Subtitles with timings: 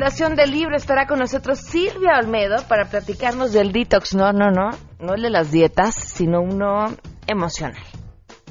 [0.00, 4.14] recomendación del libro estará con nosotros Silvia Olmedo para platicarnos del detox.
[4.14, 6.96] No, no, no, no el de las dietas, sino uno
[7.26, 7.82] emocional.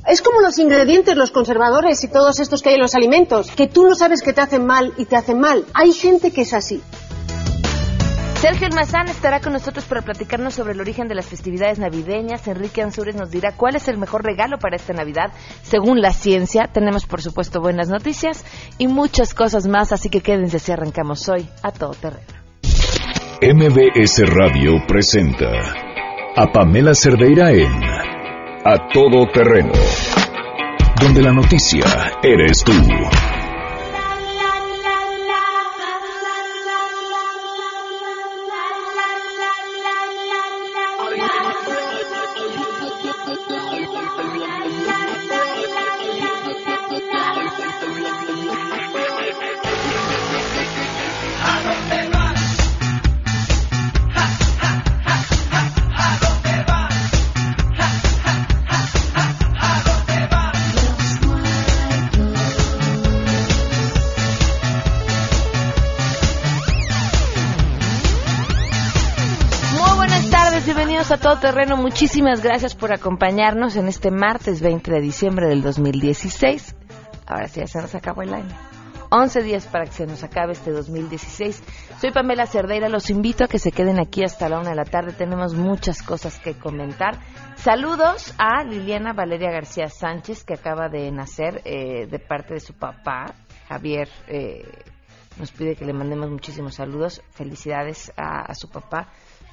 [0.06, 3.68] Es como los ingredientes, los conservadores y todos estos que hay en los alimentos, que
[3.68, 5.66] tú no sabes que te hacen mal y te hacen mal.
[5.74, 6.84] Hay gente que es así.
[8.42, 12.48] Sergio Almazán estará con nosotros para platicarnos sobre el origen de las festividades navideñas.
[12.48, 16.70] Enrique Ansures nos dirá cuál es el mejor regalo para esta Navidad según la ciencia.
[16.72, 18.46] Tenemos, por supuesto, buenas noticias
[18.78, 22.28] y muchas cosas más, así que quédense si arrancamos hoy a todo terreno.
[23.42, 25.52] MBS Radio presenta
[26.38, 27.84] a Pamela Cerdeira en
[28.64, 29.74] A Todo Terreno,
[31.02, 31.84] donde la noticia
[32.24, 32.72] eres tú.
[71.00, 71.78] Bienvenidos a Todo Terreno.
[71.78, 76.76] Muchísimas gracias por acompañarnos en este martes 20 de diciembre del 2016.
[77.26, 78.54] Ahora sí, ya se nos acabó el año.
[79.10, 81.64] 11 días para que se nos acabe este 2016.
[82.02, 84.84] Soy Pamela Cerdeira, los invito a que se queden aquí hasta la una de la
[84.84, 85.14] tarde.
[85.14, 87.18] Tenemos muchas cosas que comentar.
[87.56, 92.74] Saludos a Liliana Valeria García Sánchez, que acaba de nacer eh, de parte de su
[92.74, 93.36] papá,
[93.70, 94.10] Javier.
[94.28, 94.68] Eh,
[95.38, 97.22] nos pide que le mandemos muchísimos saludos.
[97.32, 99.08] Felicidades a, a su papá.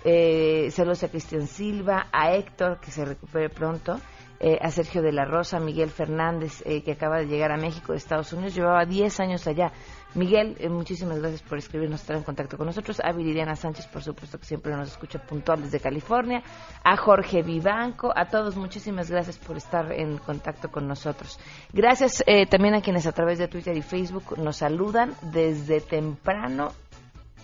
[0.05, 3.99] Eh, saludos a Cristian Silva, a Héctor, que se recupere pronto,
[4.39, 7.93] eh, a Sergio de la Rosa, Miguel Fernández, eh, que acaba de llegar a México
[7.93, 9.73] de Estados Unidos, llevaba 10 años allá.
[10.17, 13.01] Miguel, eh, muchísimas gracias por escribirnos, estar en contacto con nosotros.
[13.05, 16.43] A Viridiana Sánchez, por supuesto, que siempre nos escucha puntual desde California.
[16.83, 21.39] A Jorge Vivanco, a todos, muchísimas gracias por estar en contacto con nosotros.
[21.73, 26.73] Gracias eh, también a quienes a través de Twitter y Facebook nos saludan desde temprano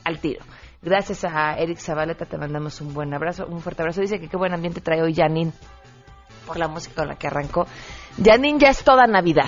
[0.05, 0.43] al tiro.
[0.83, 4.01] Gracias a Eric Zabaleta, te mandamos un buen abrazo, un fuerte abrazo.
[4.01, 5.53] Dice que qué buen ambiente trae hoy Janine
[6.45, 7.67] por la música con la que arrancó.
[8.23, 9.47] Janine ya es toda Navidad.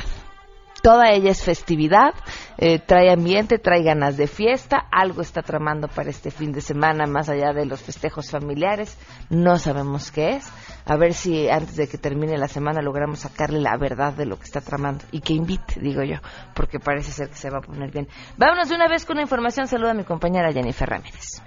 [0.84, 2.12] Toda ella es festividad,
[2.58, 7.06] eh, trae ambiente, trae ganas de fiesta, algo está tramando para este fin de semana
[7.06, 8.98] más allá de los festejos familiares,
[9.30, 10.46] no sabemos qué es,
[10.84, 14.36] a ver si antes de que termine la semana logramos sacarle la verdad de lo
[14.36, 16.18] que está tramando y que invite, digo yo,
[16.54, 18.06] porque parece ser que se va a poner bien.
[18.36, 21.40] Vámonos de una vez con la información, saluda a mi compañera Jennifer Ramírez.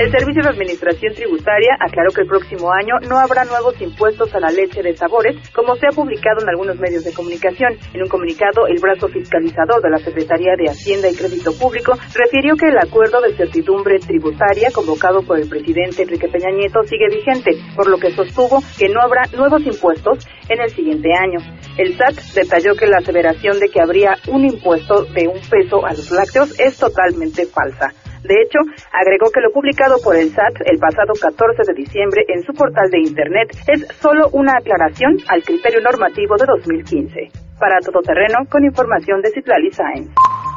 [0.00, 4.40] El Servicio de Administración Tributaria aclaró que el próximo año no habrá nuevos impuestos a
[4.40, 7.76] la leche de sabores, como se ha publicado en algunos medios de comunicación.
[7.92, 12.56] En un comunicado, el brazo fiscalizador de la Secretaría de Hacienda y Crédito Público refirió
[12.56, 17.60] que el acuerdo de certidumbre tributaria convocado por el presidente Enrique Peña Nieto sigue vigente,
[17.76, 21.40] por lo que sostuvo que no habrá nuevos impuestos en el siguiente año.
[21.76, 25.92] El SAT detalló que la aseveración de que habría un impuesto de un peso a
[25.92, 27.92] los lácteos es totalmente falsa.
[28.22, 28.58] De hecho,
[28.92, 32.90] agregó que lo publicado por el SAT el pasado 14 de diciembre en su portal
[32.90, 37.49] de Internet es solo una aclaración al criterio normativo de 2015.
[37.60, 40.08] Para Todo Terreno, con información de Citlali Sáenz.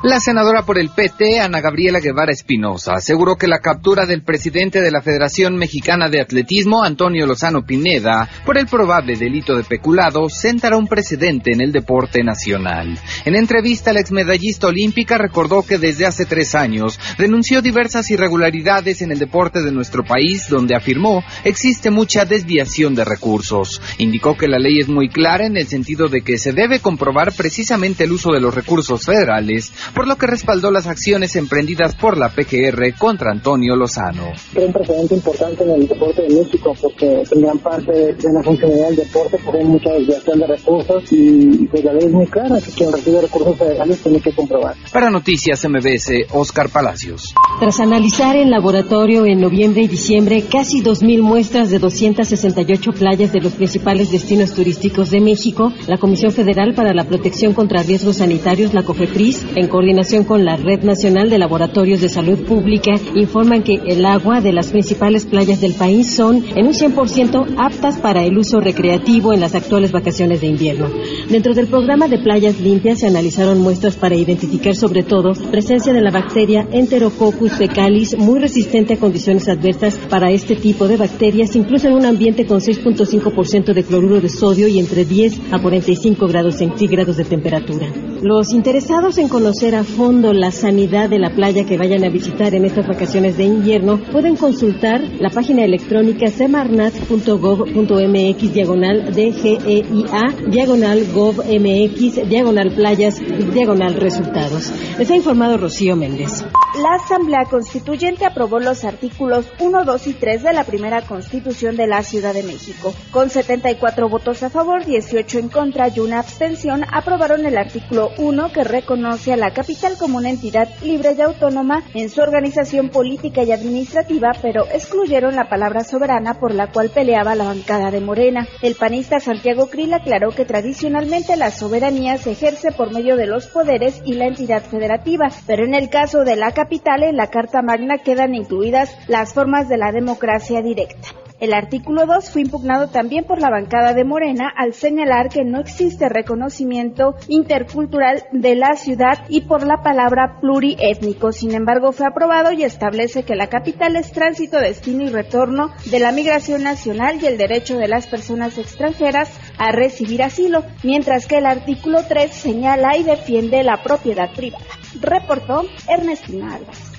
[0.03, 4.81] La senadora por el PT, Ana Gabriela Guevara Espinosa, aseguró que la captura del presidente
[4.81, 10.28] de la Federación Mexicana de Atletismo, Antonio Lozano Pineda, por el probable delito de peculado,
[10.28, 13.00] sentará un precedente en el deporte nacional.
[13.24, 19.14] En entrevista, la exmedallista olímpica recordó que desde hace tres años denunció diversas irregularidades en
[19.14, 23.81] el deporte de nuestro país, donde afirmó existe mucha desviación de recursos.
[24.00, 27.34] Indicó que la ley es muy clara en el sentido de que se debe comprobar
[27.36, 32.20] precisamente el uso de los recursos federales por lo que respaldó las acciones emprendidas por
[32.20, 34.31] la PGR contra Antonio Lozano.
[34.53, 38.44] Fue un precedente importante en el deporte de México porque en gran parte de la
[38.44, 42.62] funcionalidad del deporte hay mucha desviación de recursos y pues la ley es muy clara,
[42.62, 44.76] que quien recibe recursos federales tiene que comprobar.
[44.91, 47.34] Para Noticias MBS, Oscar Palacios.
[47.59, 53.41] Tras analizar en laboratorio en noviembre y diciembre casi 2.000 muestras de 268 playas de
[53.41, 58.74] los principales destinos turísticos de México, la Comisión Federal para la Protección contra Riesgos Sanitarios,
[58.74, 63.80] la COFEPRIS, en coordinación con la Red Nacional de Laboratorios de Salud Pública, informan que
[63.85, 68.38] el agua de las principales playas del país son en un 100% aptas para el
[68.38, 70.90] uso recreativo en las actuales vacaciones de invierno.
[71.30, 76.02] Dentro del programa de playas limpias se analizaron muestras para identificar sobre todo presencia de
[76.02, 81.88] la bacteria Enterococcus fecalis, muy resistente a condiciones adversas para este tipo de bacterias, incluso
[81.88, 86.62] en un ambiente con 6.5% de cloruro de sodio y entre 10 a 45 grados
[86.64, 87.88] centígrados de temperatura.
[88.22, 92.56] Los interesados en conocer a fondo la sanidad de la playa que vayan a visitar
[92.56, 102.30] en estas vacaciones de invierno pueden consultar la página electrónica semarnat.gov.mx diagonal DGEIA diagonal GovMX
[102.30, 103.20] diagonal playas
[103.54, 104.72] diagonal resultados.
[104.98, 106.46] Les ha informado Rocío Méndez.
[106.82, 111.86] La Asamblea Constituyente aprobó los artículos 1, 2 y 3 de la primera Constitución de
[111.86, 112.96] la Ciudad de México.
[113.12, 116.53] Con 74 votos a favor, 18 en contra y una abstención,
[116.91, 121.84] aprobaron el artículo 1 que reconoce a la capital como una entidad libre y autónoma
[121.94, 127.35] en su organización política y administrativa, pero excluyeron la palabra soberana por la cual peleaba
[127.35, 128.47] la bancada de Morena.
[128.61, 133.47] El panista Santiago Krill aclaró que tradicionalmente la soberanía se ejerce por medio de los
[133.47, 137.61] poderes y la entidad federativa, pero en el caso de la capital en la Carta
[137.61, 141.22] Magna quedan incluidas las formas de la democracia directa.
[141.43, 145.59] El artículo 2 fue impugnado también por la bancada de Morena al señalar que no
[145.59, 151.34] existe reconocimiento intercultural de la ciudad y por la palabra pluriétnico.
[151.34, 155.99] Sin embargo, fue aprobado y establece que la capital es tránsito, destino y retorno de
[155.99, 161.40] la migración nacional y el derecho de las personas extranjeras a recibir asilo, mientras que
[161.40, 164.63] el artículo 3 señala y defiende la propiedad privada.
[165.01, 166.92] Reportó Ernestina Álvarez.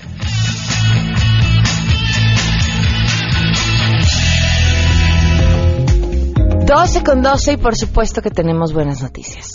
[6.67, 9.51] 12 con 12 y por supuesto que tenemos buenas noticias.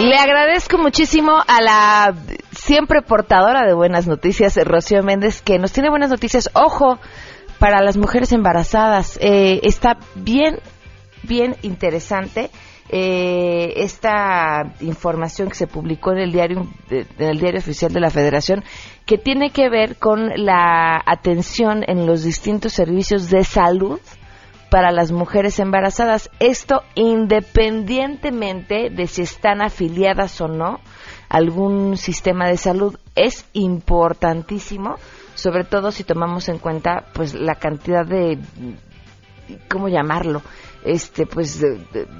[0.00, 2.14] Le agradezco muchísimo a la
[2.50, 6.50] siempre portadora de buenas noticias, Rocío Méndez, que nos tiene buenas noticias.
[6.54, 6.98] Ojo,
[7.60, 9.18] para las mujeres embarazadas.
[9.22, 10.58] Eh, está bien,
[11.22, 12.50] bien interesante
[12.88, 18.10] eh, esta información que se publicó en el diario en el diario oficial de la
[18.10, 18.62] Federación
[19.06, 24.00] que tiene que ver con la atención en los distintos servicios de salud
[24.70, 26.30] para las mujeres embarazadas.
[26.38, 30.80] Esto independientemente de si están afiliadas o no
[31.28, 34.94] a algún sistema de salud es importantísimo,
[35.34, 38.38] sobre todo si tomamos en cuenta pues la cantidad de
[39.68, 40.42] cómo llamarlo
[40.86, 41.60] este pues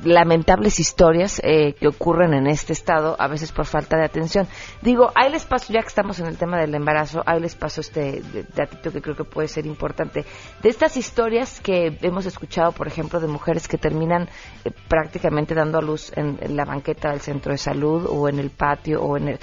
[0.02, 4.46] lamentables historias eh, que ocurren en este estado a veces por falta de atención.
[4.82, 7.80] Digo ahí les paso ya que estamos en el tema del embarazo ahí les paso
[7.80, 8.22] este
[8.54, 10.24] datito que creo que puede ser importante.
[10.62, 14.28] De estas historias que hemos escuchado por ejemplo de mujeres que terminan
[14.64, 18.50] eh, prácticamente dando a luz en, la banqueta del centro de salud o en el
[18.50, 19.38] patio o en el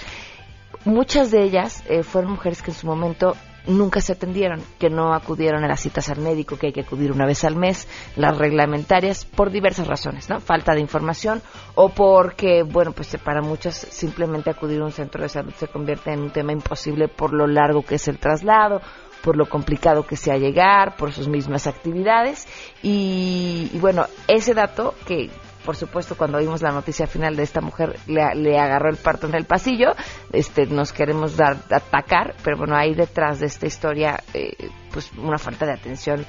[0.86, 3.36] muchas de ellas eh, fueron mujeres que en su momento
[3.68, 7.12] nunca se atendieron, que no acudieron a las citas al médico, que hay que acudir
[7.12, 10.40] una vez al mes, las reglamentarias, por diversas razones, ¿no?
[10.40, 11.42] Falta de información
[11.76, 16.12] o porque, bueno, pues para muchas simplemente acudir a un centro de salud se convierte
[16.12, 18.82] en un tema imposible por lo largo que es el traslado,
[19.24, 22.46] por lo complicado que sea llegar, por sus mismas actividades.
[22.82, 25.30] Y, y bueno, ese dato que
[25.66, 29.36] por supuesto, cuando vimos la noticia final de esta mujer, le, agarró el parto en
[29.36, 29.92] el pasillo.
[30.32, 35.38] Este, nos queremos dar, atacar, pero bueno, hay detrás de esta historia, eh, pues una
[35.38, 36.26] falta de atención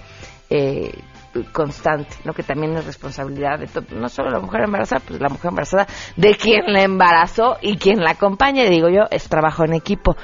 [0.50, 0.92] eh,
[1.52, 2.32] constante, ¿no?
[2.32, 6.34] Que también es responsabilidad de no solo la mujer embarazada, pues la mujer embarazada, de
[6.36, 10.16] quien la embarazó y quien la acompaña, digo yo, es trabajo en equipo.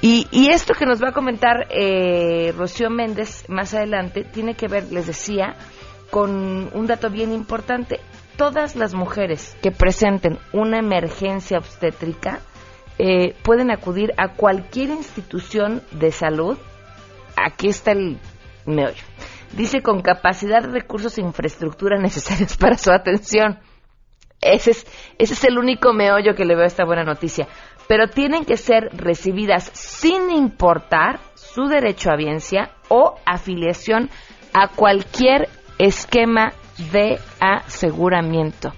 [0.00, 4.68] Y, y esto que nos va a comentar eh, Rocío Méndez más adelante tiene que
[4.68, 5.56] ver, les decía,
[6.10, 8.00] con un dato bien importante
[8.36, 12.40] todas las mujeres que presenten una emergencia obstétrica
[12.98, 16.58] eh, pueden acudir a cualquier institución de salud.
[17.36, 18.18] Aquí está el
[18.66, 19.02] meollo.
[19.52, 23.58] Dice con capacidad, recursos e infraestructura necesarios para su atención.
[24.40, 24.86] Ese es,
[25.18, 27.48] ese es el único meollo que le veo a esta buena noticia.
[27.88, 34.10] Pero tienen que ser recibidas sin importar su derecho a biencia o afiliación
[34.52, 35.48] a cualquier
[35.78, 36.52] esquema
[36.92, 38.72] de aseguramiento.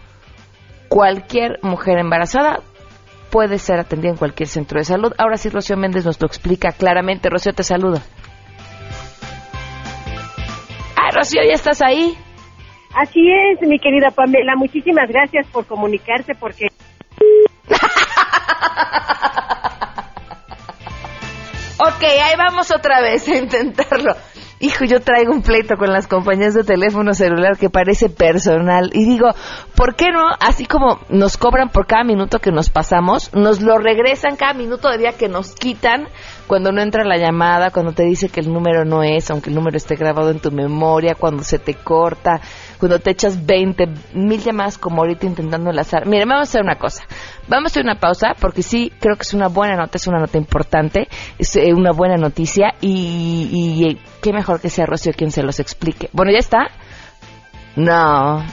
[0.88, 2.60] Cualquier mujer embarazada
[3.30, 5.12] puede ser atendida en cualquier centro de salud.
[5.18, 7.28] Ahora sí, Rocío Méndez nos lo explica claramente.
[7.28, 8.00] Rocío, te saludo.
[10.96, 12.16] Ay, Rocío, ¿ya estás ahí?
[12.94, 14.54] Así es, mi querida Pamela.
[14.56, 16.68] Muchísimas gracias por comunicarte porque...
[21.78, 24.14] ok, ahí vamos otra vez a intentarlo.
[24.58, 28.88] Hijo, yo traigo un pleito con las compañías de teléfono celular que parece personal.
[28.94, 29.28] Y digo,
[29.74, 30.22] ¿por qué no?
[30.40, 34.88] Así como nos cobran por cada minuto que nos pasamos, nos lo regresan cada minuto
[34.88, 36.08] de día que nos quitan
[36.46, 39.56] cuando no entra la llamada, cuando te dice que el número no es, aunque el
[39.56, 42.40] número esté grabado en tu memoria, cuando se te corta,
[42.78, 43.84] cuando te echas 20
[44.14, 46.06] mil llamadas como ahorita intentando enlazar.
[46.06, 47.04] Mire, vamos a hacer una cosa.
[47.48, 50.18] Vamos a hacer una pausa porque sí creo que es una buena nota, es una
[50.18, 51.08] nota importante,
[51.38, 55.42] es eh, una buena noticia y, y eh, qué mejor que sea Rocío quien se
[55.42, 56.08] los explique.
[56.12, 56.68] Bueno, ¿ya está?
[57.76, 58.44] No.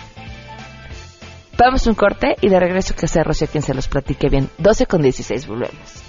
[1.57, 4.49] Vamos a un corte y de regreso que sea Rocío quien se los platique bien.
[4.57, 6.03] 12 con 16, volvemos.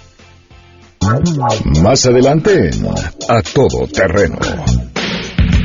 [1.81, 2.71] Más adelante
[3.29, 4.39] A Todo Terreno.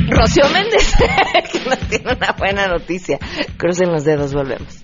[0.09, 0.93] Rocío Méndez,
[1.51, 3.17] que nos tiene una buena noticia.
[3.57, 4.83] Crucen los dedos, volvemos.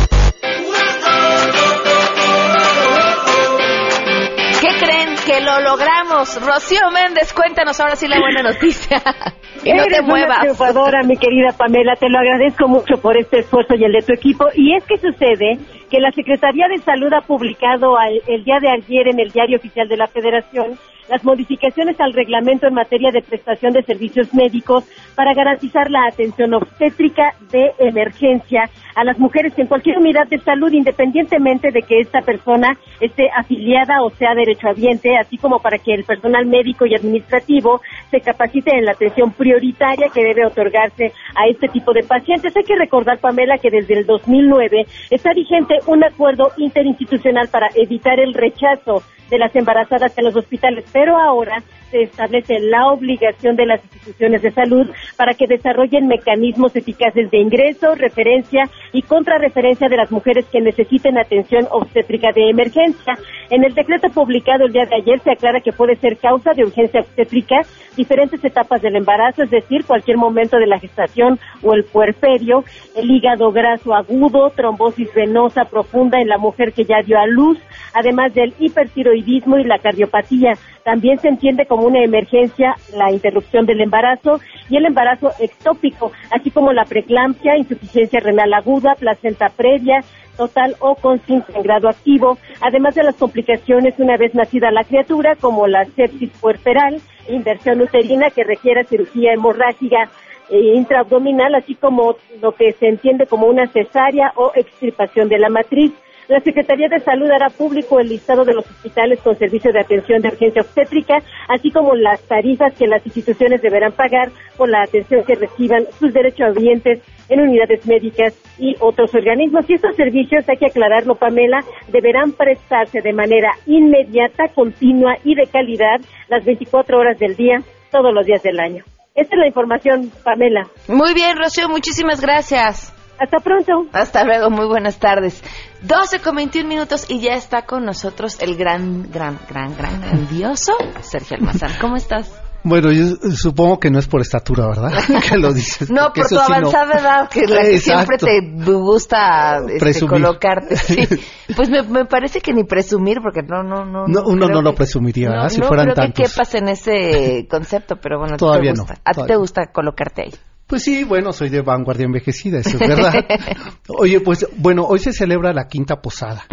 [5.25, 6.41] Que lo logramos.
[6.45, 8.97] Rocío Méndez, cuéntanos ahora sí la buena noticia.
[9.63, 10.39] y no te Eres una muevas.
[10.39, 14.13] triunfadora, mi querida Pamela, te lo agradezco mucho por este esfuerzo y el de tu
[14.13, 14.45] equipo.
[14.55, 15.59] Y es que sucede
[15.89, 19.57] que la Secretaría de Salud ha publicado al- el día de ayer en el Diario
[19.57, 20.77] Oficial de la Federación
[21.11, 26.53] las modificaciones al reglamento en materia de prestación de servicios médicos para garantizar la atención
[26.53, 32.21] obstétrica de emergencia a las mujeres en cualquier unidad de salud, independientemente de que esta
[32.21, 37.81] persona esté afiliada o sea derechohabiente, así como para que el personal médico y administrativo
[38.09, 42.55] se capacite en la atención prioritaria que debe otorgarse a este tipo de pacientes.
[42.55, 48.17] Hay que recordar, Pamela, que desde el 2009 está vigente un acuerdo interinstitucional para evitar
[48.17, 53.65] el rechazo de las embarazadas en los hospitales, pero ahora se establece la obligación de
[53.65, 59.97] las instituciones de salud para que desarrollen mecanismos eficaces de ingreso, referencia y contrarreferencia de
[59.97, 63.17] las mujeres que necesiten atención obstétrica de emergencia.
[63.49, 66.63] En el decreto publicado el día de ayer se aclara que puede ser causa de
[66.63, 67.61] urgencia obstétrica
[67.95, 72.63] diferentes etapas del embarazo, es decir, cualquier momento de la gestación o el puerperio,
[72.95, 77.59] el hígado graso agudo, trombosis venosa profunda en la mujer que ya dio a luz,
[77.93, 80.53] además del hipertiroidismo y la cardiopatía.
[80.83, 86.51] También se entiende como una emergencia la interrupción del embarazo y el embarazo ectópico, así
[86.51, 90.03] como la preeclampsia, insuficiencia renal aguda, placenta previa,
[90.37, 95.35] total o con en grado activo, además de las complicaciones una vez nacida la criatura,
[95.35, 100.09] como la sepsis puerperal, inversión uterina que requiera cirugía hemorrágica
[100.49, 105.49] eh, intraabdominal, así como lo que se entiende como una cesárea o extirpación de la
[105.49, 105.93] matriz.
[106.31, 110.21] La Secretaría de Salud hará público el listado de los hospitales con servicio de atención
[110.21, 111.17] de urgencia obstétrica,
[111.49, 116.13] así como las tarifas que las instituciones deberán pagar por la atención que reciban sus
[116.13, 119.69] derechohabientes en unidades médicas y otros organismos.
[119.69, 125.47] Y estos servicios, hay que aclararlo, Pamela, deberán prestarse de manera inmediata, continua y de
[125.47, 127.57] calidad las 24 horas del día,
[127.91, 128.85] todos los días del año.
[129.15, 130.65] Esta es la información, Pamela.
[130.87, 132.95] Muy bien, Rocío, muchísimas gracias.
[133.21, 133.85] Hasta pronto.
[133.93, 135.43] Hasta luego, muy buenas tardes.
[135.83, 140.73] 12 con 21 minutos y ya está con nosotros el gran, gran, gran, gran, grandioso
[141.01, 141.71] Sergio Almazán.
[141.79, 142.33] ¿Cómo estás?
[142.63, 144.91] Bueno, yo supongo que no es por estatura, ¿verdad?
[145.29, 145.89] que lo dices.
[145.89, 146.41] No, porque por tu sí no.
[146.55, 148.39] avanzada edad, que la que siempre te
[148.71, 150.75] gusta este, colocarte.
[150.77, 151.07] sí.
[151.55, 154.05] Pues me, me parece que ni presumir, porque no, no, no.
[154.07, 155.43] No, uno no lo presumiría, ¿verdad?
[155.43, 156.15] No, Si no fueran creo tantos.
[156.15, 158.85] que quepas en ese concepto, pero bueno, a ti Todavía te no.
[159.03, 159.39] A ti te no.
[159.39, 160.31] gusta colocarte ahí.
[160.71, 163.13] Pues sí, bueno, soy de vanguardia envejecida, eso es verdad.
[163.89, 166.45] Oye, pues bueno, hoy se celebra la quinta posada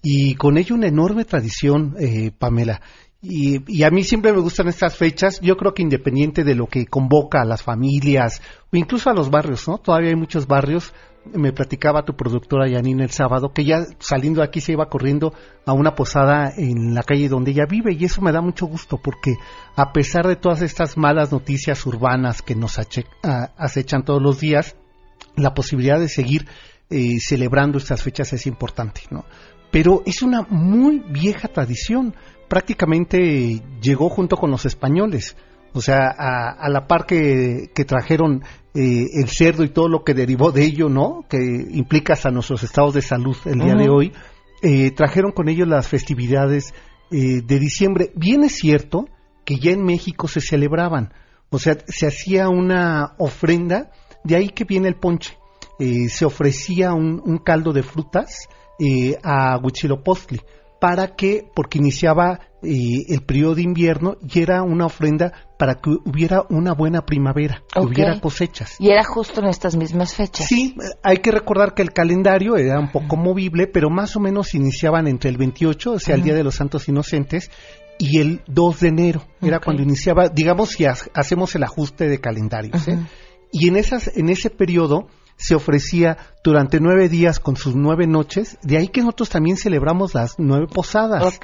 [0.00, 2.80] y con ello una enorme tradición, eh, Pamela.
[3.20, 6.68] Y, y a mí siempre me gustan estas fechas, yo creo que independiente de lo
[6.68, 8.40] que convoca a las familias
[8.72, 9.78] o incluso a los barrios, ¿no?
[9.78, 10.94] Todavía hay muchos barrios,
[11.34, 15.32] me platicaba tu productora Yanina el sábado, que ya saliendo de aquí se iba corriendo
[15.64, 18.98] a una posada en la calle donde ella vive y eso me da mucho gusto
[18.98, 19.34] porque
[19.74, 24.76] a pesar de todas estas malas noticias urbanas que nos acechan todos los días,
[25.36, 26.46] la posibilidad de seguir
[26.90, 29.24] eh, celebrando estas fechas es importante, ¿no?
[29.70, 32.14] Pero es una muy vieja tradición.
[32.48, 35.36] Prácticamente llegó junto con los españoles.
[35.76, 38.42] O sea, a, a la par que, que trajeron
[38.74, 41.24] eh, el cerdo y todo lo que derivó de ello, ¿no?
[41.28, 44.12] Que implica hasta nuestros estados de salud el día de hoy,
[44.62, 46.72] eh, trajeron con ellos las festividades
[47.10, 48.10] eh, de diciembre.
[48.14, 49.06] Bien es cierto
[49.44, 51.12] que ya en México se celebraban,
[51.50, 53.90] o sea, se hacía una ofrenda,
[54.24, 55.36] de ahí que viene el ponche.
[55.78, 58.48] eh, se ofrecía un, un, caldo de frutas
[58.80, 60.40] eh, a Huitzilopochtli
[60.86, 65.90] para que, porque iniciaba eh, el periodo de invierno y era una ofrenda para que
[66.04, 68.76] hubiera una buena primavera, que hubiera cosechas.
[68.78, 70.46] Y era justo en estas mismas fechas.
[70.46, 74.54] Sí, hay que recordar que el calendario era un poco movible, pero más o menos
[74.54, 77.50] iniciaban entre el 28, o sea, el Día de los Santos Inocentes,
[77.98, 79.24] y el 2 de enero.
[79.42, 82.86] Era cuando iniciaba, digamos, si hacemos el ajuste de calendarios.
[82.86, 82.96] ¿eh?
[83.50, 88.58] Y en, esas, en ese periodo se ofrecía durante nueve días con sus nueve noches,
[88.62, 91.38] de ahí que nosotros también celebramos las nueve posadas.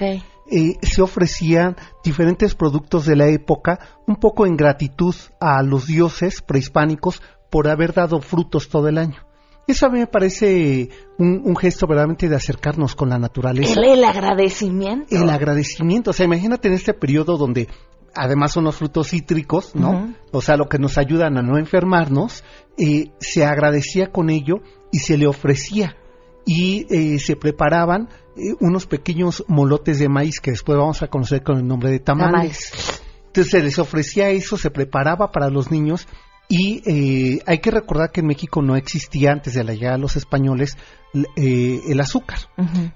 [0.51, 6.43] Eh, se ofrecían diferentes productos de la época, un poco en gratitud a los dioses
[6.43, 9.25] prehispánicos por haber dado frutos todo el año.
[9.67, 13.81] Eso a mí me parece un, gesto verdaderamente de acercarnos con la naturaleza.
[13.81, 15.15] El, agradecimiento.
[15.15, 16.11] El agradecimiento.
[16.11, 17.69] O sea, imagínate en este periodo donde
[18.15, 20.15] además son los frutos cítricos, ¿no?
[20.33, 22.45] O sea, lo que nos ayudan a no enfermarnos,
[22.79, 25.97] eh, se agradecía con ello y se le ofrecía.
[26.45, 31.43] Y eh, se preparaban eh, unos pequeños molotes de maíz que después vamos a conocer
[31.43, 33.03] con el nombre de tamales.
[33.27, 36.07] Entonces se les ofrecía eso, se preparaba para los niños
[36.49, 40.17] y hay que recordar que en México no existía antes de la llegada de los
[40.17, 40.77] españoles
[41.15, 42.41] el azúcar.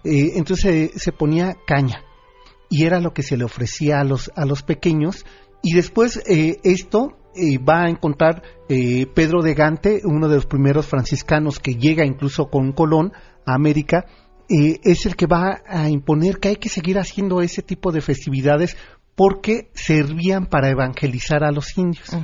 [0.04, 2.02] entonces se ponía caña
[2.68, 5.24] y era lo que se le ofrecía a los, a los pequeños.
[5.62, 10.46] Y después eh, esto eh, va a encontrar eh, Pedro de Gante, uno de los
[10.46, 13.12] primeros franciscanos que llega incluso con Colón
[13.44, 14.06] a América,
[14.48, 18.76] es el que va a imponer que hay que seguir haciendo ese tipo de festividades
[19.16, 22.16] porque servían para evangelizar a los indios.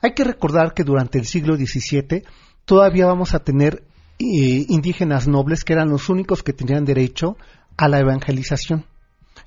[0.00, 2.22] Hay que recordar que durante el siglo XVII
[2.64, 3.84] todavía vamos a tener
[4.18, 7.36] indígenas nobles que eran los únicos que tenían derecho
[7.76, 8.86] a la evangelización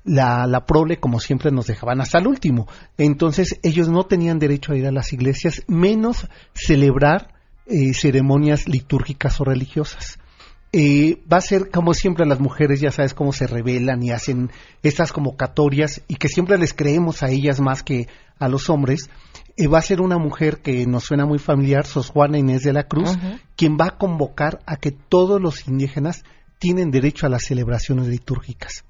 [0.04, 2.66] la, la prole, como siempre, nos dejaban hasta el último.
[2.96, 7.34] Entonces, ellos no tenían derecho a ir a las iglesias, menos celebrar
[7.66, 10.18] eh, ceremonias litúrgicas o religiosas.
[10.72, 14.50] Eh, va a ser como siempre las mujeres, ya sabes cómo se rebelan y hacen
[14.82, 19.10] estas convocatorias y que siempre les creemos a ellas más que a los hombres.
[19.56, 22.72] Eh, va a ser una mujer que nos suena muy familiar, Sos Juana Inés de
[22.72, 23.18] la Cruz,
[23.56, 26.24] quien va a convocar a que todos los indígenas
[26.58, 28.84] tienen derecho a las celebraciones litúrgicas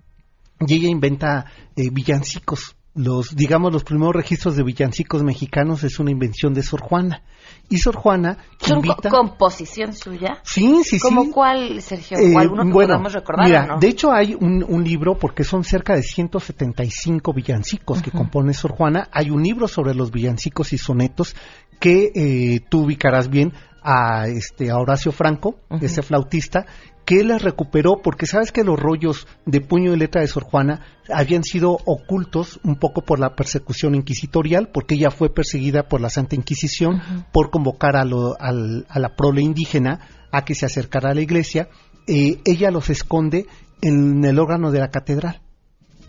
[0.67, 2.77] y ella inventa eh, villancicos.
[2.93, 7.23] Los, digamos, los primeros registros de villancicos mexicanos es una invención de Sor Juana.
[7.69, 8.37] Y Sor Juana
[8.69, 9.09] invita...
[9.11, 10.41] composición suya?
[10.43, 11.01] Sí, sí, sí.
[11.01, 12.19] ¿Cómo cuál, Sergio?
[12.19, 15.63] Eh, ¿Alguno que bueno, podamos recordar mira, de hecho hay un, un, libro, porque son
[15.63, 19.09] cerca de 175 villancicos que compone Sor Juana.
[19.13, 21.37] Hay un libro sobre los villancicos y sonetos
[21.79, 26.67] que eh, tú ubicarás bien a este a Horacio Franco, ese flautista,
[27.11, 30.87] que las recuperó porque sabes que los rollos de puño y letra de Sor Juana
[31.13, 36.09] habían sido ocultos un poco por la persecución inquisitorial, porque ella fue perseguida por la
[36.09, 41.69] Santa Inquisición por convocar a, la prole indígena a que se acercara a la iglesia.
[42.07, 43.47] Eh, ella los esconde
[43.83, 45.43] en el órgano de la catedral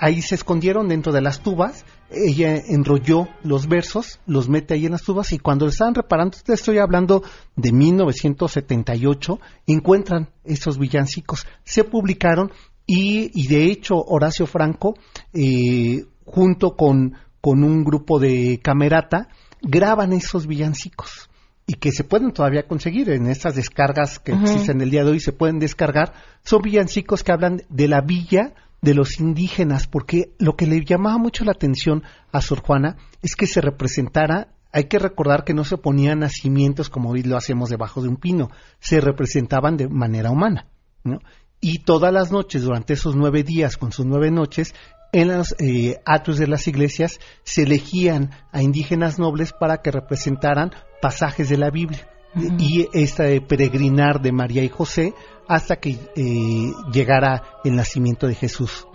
[0.02, 4.92] ahí se escondieron dentro de las tubas, ella enrolló los versos, los mete ahí en
[4.92, 7.24] las tubas y cuando le estaban reparando, te estoy hablando
[7.56, 12.52] de 1978, encuentran esos villancicos, se publicaron
[12.86, 14.96] y, y de hecho Horacio Franco,
[15.34, 19.30] eh, junto con, con un grupo de camerata,
[19.62, 21.30] graban esos villancicos
[21.68, 25.20] y que se pueden todavía conseguir en estas descargas que existen el día de hoy,
[25.20, 30.56] se pueden descargar, son villancicos que hablan de la villa de los indígenas, porque lo
[30.56, 35.00] que le llamaba mucho la atención a Sor Juana es que se representara, hay que
[35.00, 39.00] recordar que no se ponían nacimientos como hoy lo hacemos debajo de un pino, se
[39.00, 40.68] representaban de manera humana,
[41.04, 41.20] ¿no?
[41.60, 44.74] Y todas las noches, durante esos nueve días, con sus nueve noches,
[45.12, 50.72] en los eh, atos de las iglesias se elegían a indígenas nobles para que representaran
[51.02, 52.11] pasajes de la Biblia.
[52.36, 55.14] Y este peregrinar de María y José
[55.48, 58.88] hasta que eh, llegara el nacimiento de Jesús.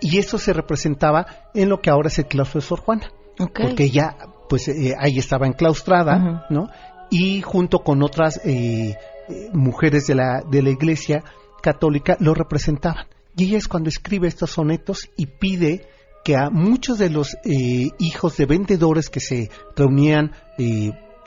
[0.00, 3.10] Y eso se representaba en lo que ahora es el claustro de Sor Juana.
[3.36, 4.16] Porque ella,
[4.48, 6.68] pues eh, ahí estaba enclaustrada, ¿no?
[7.10, 8.96] Y junto con otras eh,
[9.52, 11.22] mujeres de la, de la iglesia
[11.62, 13.06] católica lo representaban.
[13.36, 15.86] Y ella es cuando escribe estos sonetos y pide
[16.24, 20.32] que a muchos de los hijos de vendedores que se reunían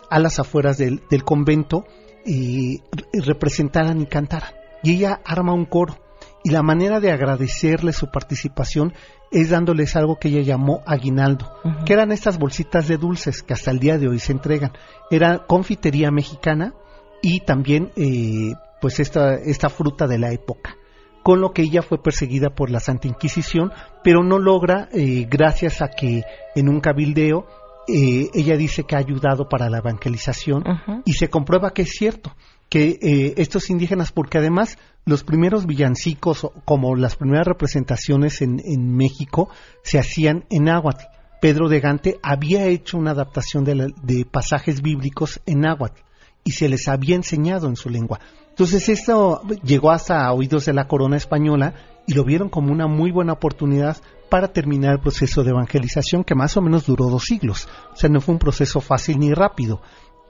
[0.09, 1.85] a las afueras del, del convento,
[2.27, 2.81] y
[3.13, 4.51] representaran y cantaran.
[4.83, 5.97] Y ella arma un coro.
[6.43, 8.93] Y la manera de agradecerle su participación
[9.31, 13.71] es dándoles algo que ella llamó aguinaldo, que eran estas bolsitas de dulces que hasta
[13.71, 14.71] el día de hoy se entregan.
[15.09, 16.73] Era confitería mexicana
[17.21, 20.75] y también eh, pues esta, esta fruta de la época
[21.23, 25.81] con lo que ella fue perseguida por la Santa Inquisición, pero no logra, eh, gracias
[25.81, 26.23] a que
[26.55, 27.45] en un cabildeo
[27.87, 30.63] eh, ella dice que ha ayudado para la evangelización
[31.05, 32.35] y se comprueba que es cierto.
[32.69, 38.93] que eh, estos indígenas, porque además los primeros villancicos, como las primeras representaciones en, en
[38.93, 39.49] México,
[39.83, 41.05] se hacían en náhuatl.
[41.39, 46.01] Pedro de Gante había hecho una adaptación de, de, pasajes bíblicos en náhuatl
[46.43, 48.19] y se les había enseñado en su lengua.
[48.49, 51.73] Entonces esto llegó hasta oídos de la corona española
[52.07, 53.97] y lo vieron como una muy buena oportunidad
[54.29, 57.67] para terminar el proceso de evangelización que más o menos duró dos siglos.
[57.93, 59.81] O sea, no fue un proceso fácil ni rápido.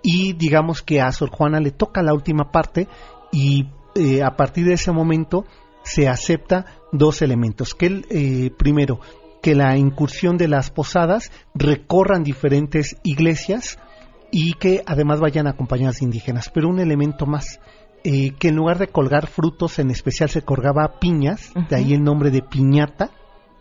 [0.04, 2.88] Y digamos que a Sor Juana le toca la última parte
[3.32, 5.46] y eh, a partir de ese momento
[5.84, 7.74] se acepta dos elementos.
[7.74, 9.00] Que el, eh, primero,
[9.42, 13.80] que la incursión de las posadas recorran diferentes iglesias
[14.32, 16.50] y que además vayan acompañadas de indígenas.
[16.54, 17.60] Pero un elemento más,
[18.04, 21.68] eh, que en lugar de colgar frutos, en especial se colgaba piñas, uh -huh.
[21.70, 23.12] de ahí el nombre de piñata,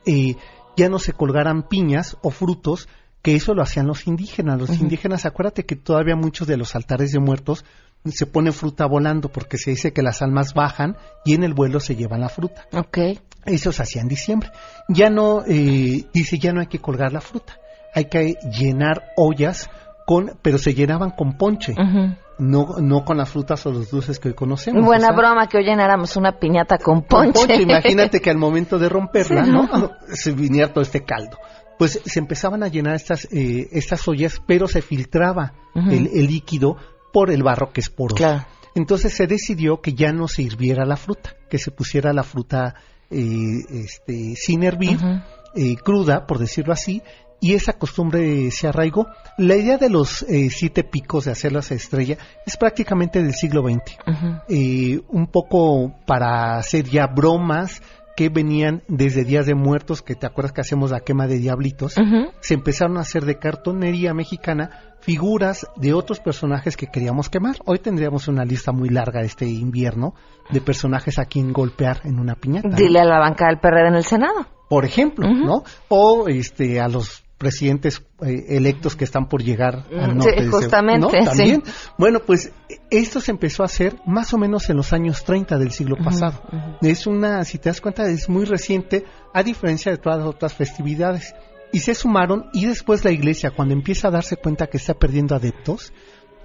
[0.07, 0.37] eh,
[0.77, 2.89] ya no se colgaran piñas o frutos,
[3.23, 4.59] que eso lo hacían los indígenas.
[4.59, 4.83] Los uh -huh.
[4.83, 7.65] indígenas, acuérdate que todavía muchos de los altares de muertos
[8.05, 11.81] se pone fruta volando porque se dice que las almas bajan y en el vuelo
[11.81, 12.67] se llevan la fruta.
[12.73, 12.99] Ok.
[13.45, 14.51] Eso se hacía en diciembre.
[14.89, 17.59] Ya no, eh, dice, ya no hay que colgar la fruta.
[17.95, 19.71] Hay que llenar ollas
[20.07, 21.73] con, pero se llenaban con ponche.
[21.73, 22.17] Uh -huh.
[22.39, 24.85] No, no con las frutas o los dulces que hoy conocemos.
[24.85, 27.33] Buena o sea, broma que hoy llenáramos una piñata con ponche.
[27.33, 27.63] Con ponche.
[27.63, 29.91] Imagínate que al momento de romperla, sí, ¿no?
[30.13, 31.39] Se viniera todo este caldo.
[31.79, 35.93] Pues se empezaban a llenar estas, eh, estas ollas, pero se filtraba uh -huh.
[35.93, 36.77] el, el, líquido
[37.13, 38.17] por el barro que es poroso.
[38.17, 38.47] Claro.
[38.75, 42.75] Entonces se decidió que ya no se hirviera la fruta, que se pusiera la fruta
[43.11, 45.25] eh, este, sin hervir, uh -huh.
[45.55, 47.03] eh, cruda, por decirlo así,
[47.41, 49.07] y esa costumbre se arraigó.
[49.39, 53.99] La idea de los eh, siete picos de hacerlas estrella es prácticamente del siglo XX.
[54.07, 55.05] Uh -huh.
[55.09, 57.83] un poco para hacer ya bromas
[58.17, 61.99] que venían desde Días de Muertos, que te acuerdas que hacemos la quema de diablitos,
[61.99, 62.33] uh -huh.
[62.41, 64.71] se empezaron a hacer de cartonería mexicana
[65.01, 67.57] figuras de otros personajes que queríamos quemar.
[67.67, 70.15] Hoy tendríamos una lista muy larga este invierno
[70.51, 72.71] de personajes a quien golpear en una piñata.
[72.71, 74.47] Dile a la banca del PRD en el Senado.
[74.69, 75.47] Por ejemplo, uh -huh.
[75.47, 75.63] ¿no?
[75.89, 80.45] O este a los presidentes eh, electos que están por llegar al norte.
[80.45, 81.25] Sí, justamente, ¿no?
[81.25, 81.63] También.
[81.65, 81.73] Sí.
[81.99, 82.53] Bueno, pues
[82.91, 86.41] esto se empezó a hacer más o menos en los años 30 del siglo pasado.
[86.51, 86.79] Uh -huh.
[86.83, 90.55] Es una, si te das cuenta, es muy reciente, a diferencia de todas las otras
[90.55, 91.35] festividades.
[91.73, 95.35] Y se sumaron, y después la iglesia, cuando empieza a darse cuenta que está perdiendo
[95.35, 95.93] adeptos,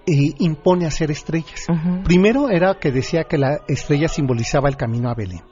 [0.08, 1.66] eh, impone hacer estrellas.
[1.70, 2.04] Uh -huh.
[2.04, 5.44] Primero era que decía que la estrella simbolizaba el camino a Belén.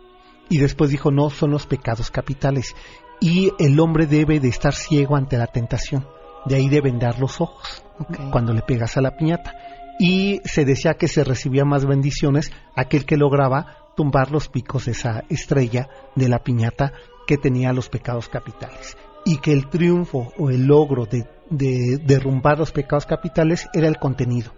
[0.50, 2.76] Y después dijo, no, son los pecados capitales
[3.20, 6.08] y el hombre debe de estar ciego ante la tentación.
[6.46, 8.30] De ahí deben dar los ojos okay.
[8.32, 9.54] cuando le pegas a la piñata.
[10.00, 14.94] Y se decía que se recibía más bendiciones aquel que lograba tumbar los picos de
[14.94, 16.94] esa estrella de la piñata
[17.28, 18.96] que tenía los pecados capitales.
[19.26, 23.98] Y que el triunfo o el logro de, de derrumbar los pecados capitales era el
[23.98, 24.54] contenido.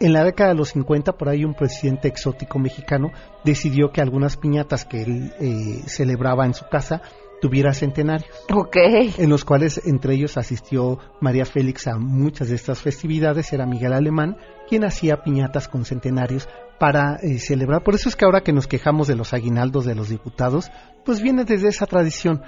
[0.00, 3.12] En la década de los 50, por ahí un presidente exótico mexicano
[3.44, 7.02] decidió que algunas piñatas que él eh, celebraba en su casa
[7.44, 8.30] tuviera centenarios.
[8.50, 9.14] Okay.
[9.18, 13.92] En los cuales entre ellos asistió María Félix a muchas de estas festividades, era Miguel
[13.92, 17.82] Alemán quien hacía piñatas con centenarios para eh, celebrar.
[17.82, 20.70] Por eso es que ahora que nos quejamos de los aguinaldos de los diputados,
[21.04, 22.40] pues viene desde esa tradición.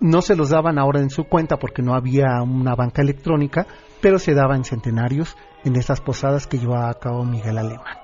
[0.00, 3.68] No se los daban ahora en su cuenta porque no había una banca electrónica,
[4.00, 8.00] pero se daban centenarios en estas posadas que llevaba a cabo Miguel Alemán.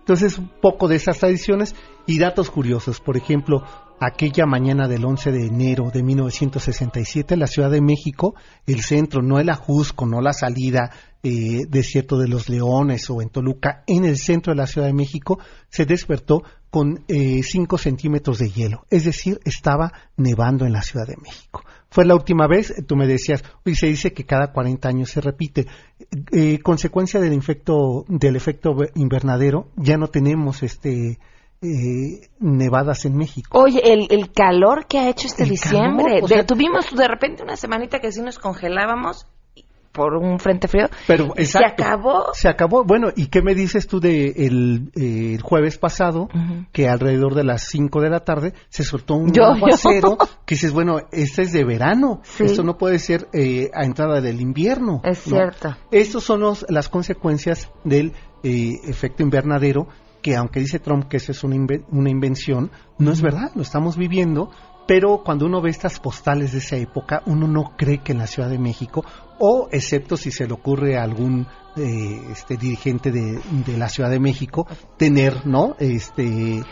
[0.00, 3.00] Entonces, un poco de esas tradiciones y datos curiosos.
[3.00, 3.62] Por ejemplo,
[4.00, 8.34] aquella mañana del 11 de enero de 1967, la Ciudad de México,
[8.66, 10.90] el centro, no el Ajusco, no la salida
[11.22, 14.92] eh, desierto de los Leones o en Toluca, en el centro de la Ciudad de
[14.92, 18.84] México, se despertó con 5 eh, centímetros de hielo.
[18.90, 21.62] Es decir, estaba nevando en la Ciudad de México.
[21.88, 25.20] Fue la última vez, tú me decías, y se dice que cada 40 años se
[25.20, 25.66] repite.
[26.32, 31.20] Eh, consecuencia del, infecto, del efecto invernadero, ya no tenemos este
[31.62, 33.58] eh, nevadas en México.
[33.58, 36.04] Oye, el, el, calor que ha hecho este el diciembre.
[36.04, 39.26] Calor, o sea, de, tuvimos de repente una semanita que sí nos congelábamos
[39.94, 40.88] por un frente frío.
[41.06, 42.24] Pero exacto, se acabó.
[42.34, 42.84] Se acabó.
[42.84, 46.66] Bueno, ¿y qué me dices tú de el, eh, el jueves pasado uh -huh.
[46.72, 50.72] que alrededor de las 5 de la tarde se soltó un yo, aguacero que dices,
[50.72, 52.42] bueno, este es de verano, sí.
[52.44, 55.00] esto no puede ser eh, a entrada del invierno.
[55.04, 55.36] Es ¿no?
[55.36, 55.76] cierto.
[55.92, 58.12] Estos son los, las consecuencias del
[58.42, 59.86] eh, efecto invernadero
[60.24, 63.60] que aunque dice Trump que esa es una, inve una invención, no es verdad, lo
[63.60, 64.48] estamos viviendo,
[64.86, 68.26] pero cuando uno ve estas postales de esa época, uno no cree que en la
[68.26, 69.04] Ciudad de México,
[69.38, 74.08] o excepto si se le ocurre a algún eh, este dirigente de, de, la Ciudad
[74.08, 75.76] de México, tener, ¿no?
[75.78, 76.62] Este eh,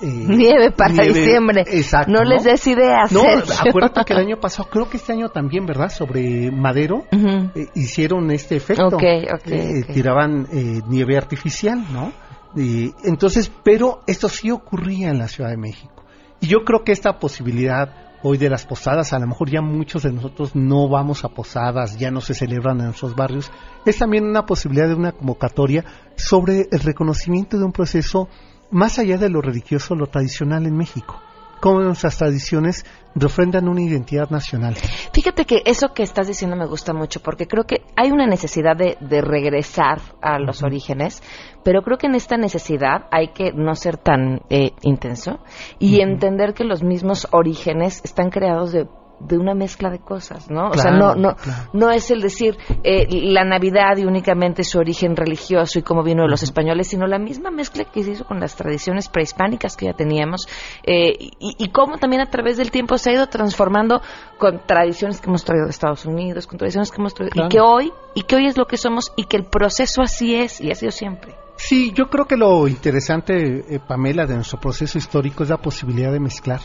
[0.00, 1.64] nieve para nieve, diciembre.
[1.66, 2.12] Exacto.
[2.12, 2.30] No, ¿no?
[2.30, 3.12] les des ideas.
[3.12, 3.24] No,
[3.66, 5.90] acuérdate que el año pasado, creo que este año también, ¿verdad?
[5.90, 7.50] Sobre Madero uh -huh.
[7.54, 8.86] eh, hicieron este efecto.
[8.86, 9.94] Okay, okay, okay.
[9.94, 10.48] Tiraban
[10.88, 12.21] nieve artificial, ¿no?
[12.56, 16.04] Entonces, pero esto sí ocurría en la Ciudad de México.
[16.40, 20.04] Y yo creo que esta posibilidad hoy de las posadas, a lo mejor ya muchos
[20.04, 23.50] de nosotros no vamos a posadas, ya no se celebran en nuestros barrios,
[23.84, 25.84] es también una posibilidad de una convocatoria
[26.16, 28.28] sobre el reconocimiento de un proceso
[28.70, 31.20] más allá de lo religioso, lo tradicional en México
[31.62, 34.74] cómo nuestras tradiciones refrendan una identidad nacional.
[35.12, 38.76] Fíjate que eso que estás diciendo me gusta mucho, porque creo que hay una necesidad
[38.76, 41.22] de, regresar a los orígenes,
[41.62, 45.38] pero creo que en esta necesidad hay que no ser tan eh, intenso
[45.78, 48.88] y entender que los mismos orígenes están creados de
[49.26, 50.70] de una mezcla de cosas, ¿no?
[50.70, 51.36] o sea, no, no,
[51.72, 56.22] no es el decir eh, la Navidad y únicamente su origen religioso y cómo vino
[56.22, 59.86] de los españoles, sino la misma mezcla que se hizo con las tradiciones prehispánicas que
[59.86, 60.46] ya teníamos
[60.82, 64.02] eh, y, cómo también a través del tiempo se ha ido transformando
[64.38, 67.60] con tradiciones que hemos traído de Estados Unidos, con tradiciones que hemos traído y que
[67.60, 70.70] hoy y que hoy es lo que somos y que el proceso así es y
[70.70, 71.41] ha sido siempre.
[71.64, 76.10] Sí, yo creo que lo interesante, eh, Pamela, de nuestro proceso histórico es la posibilidad
[76.10, 76.60] de mezclar.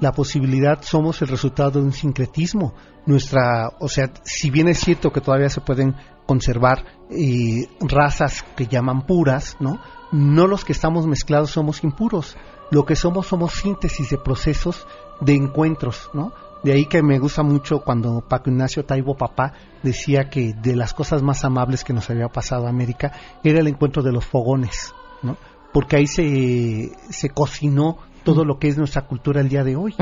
[0.00, 2.74] La posibilidad, somos el resultado de un sincretismo.
[3.06, 5.94] Nuestra, o sea, si bien es cierto que todavía se pueden
[6.26, 9.78] conservar eh, razas que llaman puras, ¿no?
[10.10, 12.36] No los que estamos mezclados somos impuros.
[12.72, 14.84] Lo que somos somos síntesis de procesos
[15.20, 16.32] de encuentros, ¿no?
[16.64, 20.94] De ahí que me gusta mucho cuando Paco Ignacio Taibo Papá decía que de las
[20.94, 23.12] cosas más amables que nos había pasado a América
[23.44, 25.36] era el encuentro de los fogones, ¿no?
[25.74, 29.94] Porque ahí se, se cocinó todo lo que es nuestra cultura el día de hoy.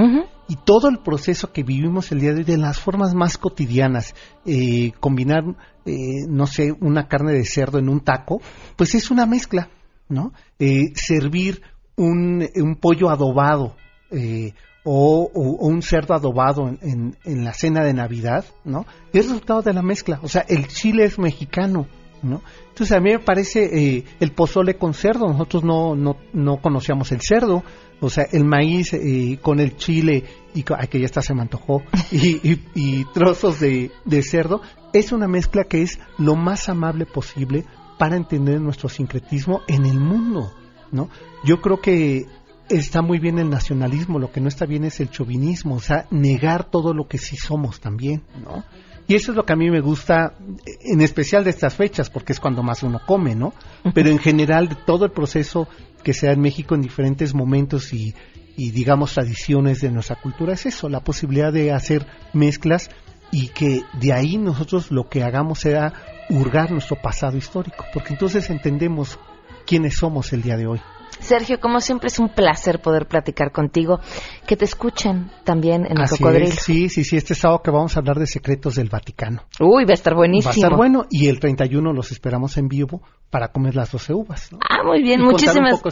[0.48, 4.14] Y todo el proceso que vivimos el día de hoy de las formas más cotidianas,
[4.46, 5.42] eh, combinar,
[5.84, 8.40] eh, no sé, una carne de cerdo en un taco,
[8.76, 9.68] pues es una mezcla,
[10.08, 10.32] ¿no?
[10.58, 11.62] Eh, servir
[11.96, 13.74] un, un pollo adobado,
[14.10, 14.52] eh,
[14.84, 18.86] o, un cerdo adobado en, la cena de Navidad, ¿no?
[19.12, 20.20] Es resultado de la mezcla.
[20.22, 21.86] O sea, el chile es mexicano,
[22.22, 22.42] ¿no?
[22.68, 25.26] Entonces a mí me parece eh, el pozole con cerdo.
[25.28, 27.62] Nosotros no, no, no conocíamos el cerdo.
[28.00, 31.82] O sea, el maíz eh, con el chile y que ya está se me antojó
[32.10, 34.60] y, y, trozos de, de cerdo
[34.92, 37.64] es una mezcla que es lo más amable posible
[37.98, 40.52] para entender nuestro sincretismo en el mundo,
[40.90, 41.08] ¿no?
[41.44, 42.26] Yo creo que
[42.68, 46.06] está muy bien el nacionalismo, lo que no está bien es el chauvinismo, o sea,
[46.10, 48.64] negar todo lo que sí somos también, ¿no?
[49.08, 50.34] Y eso es lo que a mí me gusta,
[50.80, 53.52] en especial de estas fechas, porque es cuando más uno come, ¿no?
[53.94, 55.68] Pero en general, de todo el proceso
[56.04, 58.14] que sea en México en diferentes momentos y,
[58.56, 62.90] y, digamos, tradiciones de nuestra cultura, es eso, la posibilidad de hacer mezclas
[63.32, 65.92] y que de ahí nosotros lo que hagamos sea
[66.28, 69.18] hurgar nuestro pasado histórico, porque entonces entendemos
[69.66, 70.80] quiénes somos el día de hoy.
[71.22, 74.00] Sergio, como siempre es un placer poder platicar contigo,
[74.46, 76.48] que te escuchen también en el Cocodrilo.
[76.48, 79.44] sí, sí, sí, este sábado que vamos a hablar de secretos del Vaticano.
[79.60, 80.50] Uy, va a estar buenísimo.
[80.50, 84.12] Va a estar bueno y el 31 los esperamos en vivo para comer las 12
[84.12, 84.50] uvas.
[84.60, 85.82] Ah, muy bien, muchísimas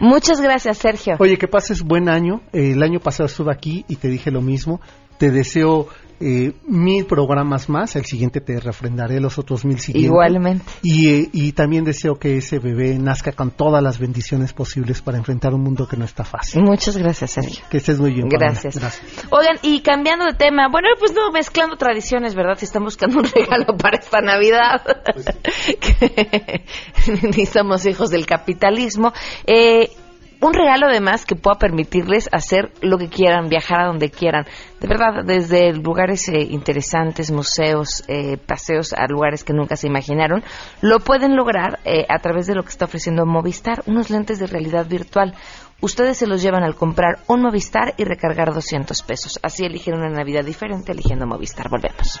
[0.00, 1.16] Muchas gracias, Sergio.
[1.18, 2.42] Oye, que pases buen año.
[2.52, 4.80] El año pasado estuve aquí y te dije lo mismo.
[5.18, 5.88] Te deseo
[6.26, 7.96] eh, mil programas más.
[7.96, 10.10] El siguiente te refrendaré los otros mil siguientes.
[10.10, 10.64] Igualmente.
[10.82, 15.18] Y, eh, y también deseo que ese bebé nazca con todas las bendiciones posibles para
[15.18, 16.62] enfrentar un mundo que no está fácil.
[16.62, 17.62] Muchas gracias, Sergio.
[17.68, 18.28] Que estés muy bien.
[18.30, 18.80] Gracias.
[19.28, 22.56] Oigan, y cambiando de tema, bueno, pues no mezclando tradiciones, ¿verdad?
[22.56, 24.82] Si están buscando un regalo para esta Navidad,
[25.12, 25.26] pues
[27.36, 29.12] ni somos hijos del capitalismo.
[29.46, 29.90] Eh,
[30.44, 34.44] un regalo además que pueda permitirles hacer lo que quieran, viajar a donde quieran.
[34.78, 40.44] De verdad, desde lugares eh, interesantes, museos, eh, paseos a lugares que nunca se imaginaron,
[40.82, 44.46] lo pueden lograr eh, a través de lo que está ofreciendo Movistar, unos lentes de
[44.46, 45.34] realidad virtual.
[45.80, 49.40] Ustedes se los llevan al comprar un Movistar y recargar 200 pesos.
[49.42, 51.70] Así eligen una Navidad diferente eligiendo Movistar.
[51.70, 52.20] Volvemos.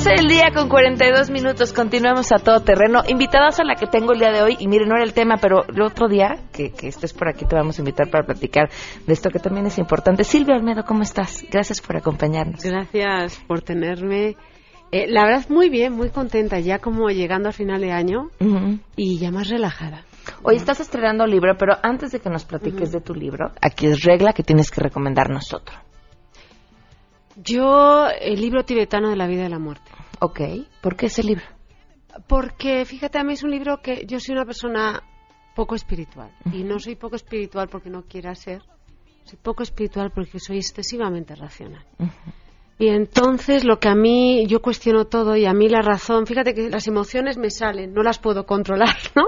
[0.00, 1.74] 12 12 del día con 42 minutos.
[1.74, 3.02] Continuamos a todo terreno.
[3.06, 4.56] Invitadas a la que tengo el día de hoy.
[4.58, 7.44] Y miren, no era el tema, pero el otro día que, que estés por aquí
[7.44, 8.70] te vamos a invitar para platicar
[9.06, 10.24] de esto que también es importante.
[10.24, 11.44] Silvia Almedo, ¿cómo estás?
[11.50, 12.64] Gracias por acompañarnos.
[12.64, 14.36] Gracias por tenerme.
[14.90, 16.58] Eh, la verdad, muy bien, muy contenta.
[16.60, 18.30] Ya como llegando al final de año
[18.96, 20.06] y ya más relajada.
[20.42, 24.02] Hoy estás estrenando libro, pero antes de que nos platiques de tu libro, aquí es
[24.02, 25.89] regla que tienes que recomendarnos otro.
[27.36, 29.90] Yo, el libro tibetano de la vida y la muerte.
[30.20, 30.40] Ok,
[30.80, 31.44] ¿por qué ese libro?
[32.26, 35.02] Porque, fíjate, a mí es un libro que yo soy una persona
[35.54, 36.30] poco espiritual.
[36.52, 38.62] Y no soy poco espiritual porque no quiera ser.
[39.24, 41.84] Soy poco espiritual porque soy excesivamente racional.
[42.78, 46.54] Y entonces lo que a mí, yo cuestiono todo y a mí la razón, fíjate
[46.54, 49.24] que las emociones me salen, no las puedo controlar, ¿no?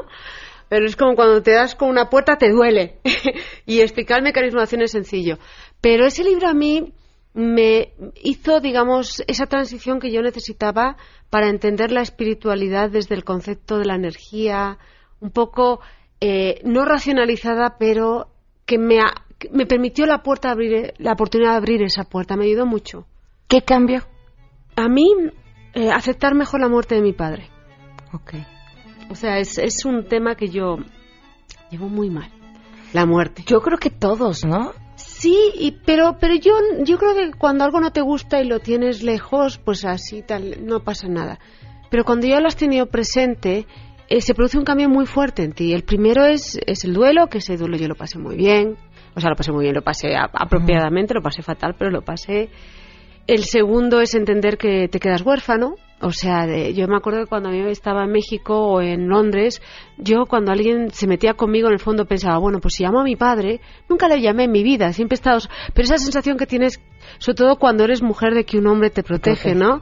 [0.68, 2.98] Pero es como cuando te das con una puerta te duele.
[3.66, 5.38] y explicar el mecanismo de acción es sencillo.
[5.82, 6.94] Pero ese libro a mí
[7.34, 10.96] me hizo, digamos, esa transición que yo necesitaba
[11.30, 14.78] para entender la espiritualidad desde el concepto de la energía,
[15.20, 15.80] un poco
[16.20, 18.28] eh, no racionalizada, pero
[18.66, 18.98] que me,
[19.50, 22.36] me permitió la, puerta abrir, la oportunidad de abrir esa puerta.
[22.36, 23.06] Me ayudó mucho.
[23.48, 24.02] ¿Qué cambio?
[24.76, 25.06] A mí,
[25.74, 27.48] eh, aceptar mejor la muerte de mi padre.
[28.12, 28.34] Ok.
[29.10, 30.76] O sea, es, es un tema que yo
[31.70, 32.30] llevo muy mal.
[32.92, 33.42] La muerte.
[33.46, 34.72] Yo creo que todos, ¿no?
[35.22, 38.58] Sí, y, pero, pero yo, yo creo que cuando algo no te gusta y lo
[38.58, 41.38] tienes lejos, pues así tal, no pasa nada.
[41.90, 43.68] Pero cuando ya lo has tenido presente,
[44.08, 45.74] eh, se produce un cambio muy fuerte en ti.
[45.74, 48.76] El primero es, es el duelo, que ese duelo yo lo pasé muy bien.
[49.14, 52.50] O sea, lo pasé muy bien, lo pasé apropiadamente, lo pasé fatal, pero lo pasé.
[53.28, 57.52] El segundo es entender que te quedas huérfano, o sea, yo me acuerdo que cuando
[57.52, 59.62] yo estaba en México o en Londres,
[59.96, 63.04] yo cuando alguien se metía conmigo en el fondo pensaba, bueno, pues si llamo a
[63.04, 65.38] mi padre, nunca le llamé en mi vida, siempre he estado...
[65.72, 66.80] Pero esa sensación que tienes,
[67.18, 69.80] sobre todo cuando eres mujer, de que un hombre te protege, ¿no?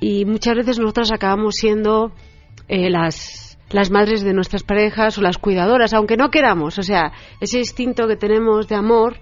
[0.00, 2.12] Y muchas veces nosotras acabamos siendo
[2.66, 6.78] eh, las, las madres de nuestras parejas o las cuidadoras, aunque no queramos.
[6.78, 9.18] O sea, ese instinto que tenemos de amor,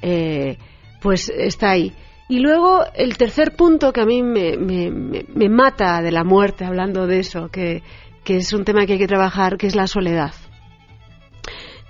[0.00, 0.56] eh,
[1.02, 1.92] pues está ahí.
[2.30, 7.08] Y luego el tercer punto que a mí me, me, mata de la muerte, hablando
[7.08, 7.82] de eso, que,
[8.24, 10.32] es un tema que hay que trabajar, que es la soledad.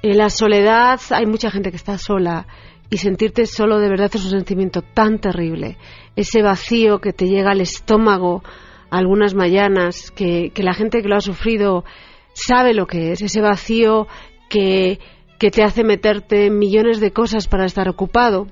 [0.01, 2.47] En la soledad hay mucha gente que está sola
[2.89, 5.77] y sentirte solo de verdad es un sentimiento tan terrible.
[6.17, 8.43] Ese vacío que te llega al estómago
[8.89, 11.85] algunas mañanas, que, que la gente que lo ha sufrido
[12.33, 14.07] sabe lo que es, ese vacío
[14.49, 15.01] que,
[15.39, 18.47] que te hace meterte en millones de cosas para estar ocupado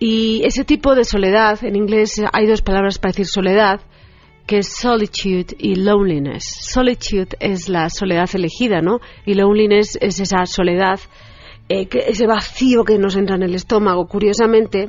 [0.00, 3.80] y ese tipo de soledad, en inglés hay dos palabras para decir soledad,
[4.46, 6.42] que es solitude y loneliness.
[6.72, 9.00] Solitude es la soledad elegida, ¿no?
[9.26, 10.98] Y loneliness es esa soledad,
[11.68, 14.06] eh, ese vacío que nos entra en el estómago.
[14.06, 14.88] Curiosamente,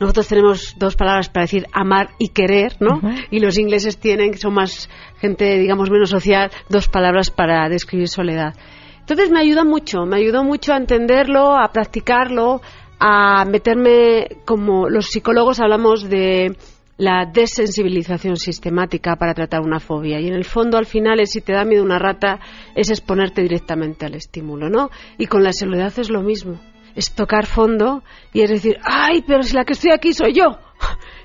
[0.00, 3.00] nosotros tenemos dos palabras para decir amar y querer, ¿no?
[3.30, 4.88] Y los ingleses tienen, que son más
[5.20, 8.54] gente, digamos, menos social, dos palabras para describir soledad.
[9.00, 12.62] Entonces me ayuda mucho, me ayudó mucho a entenderlo, a practicarlo,
[13.04, 16.56] a meterme como los psicólogos hablamos de
[16.98, 21.40] la desensibilización sistemática para tratar una fobia y en el fondo al final es si
[21.40, 22.38] te da miedo una rata
[22.76, 24.90] es exponerte directamente al estímulo, ¿no?
[25.18, 26.60] Y con la soledad es lo mismo,
[26.94, 30.58] es tocar fondo y es decir, ay, pero si la que estoy aquí soy yo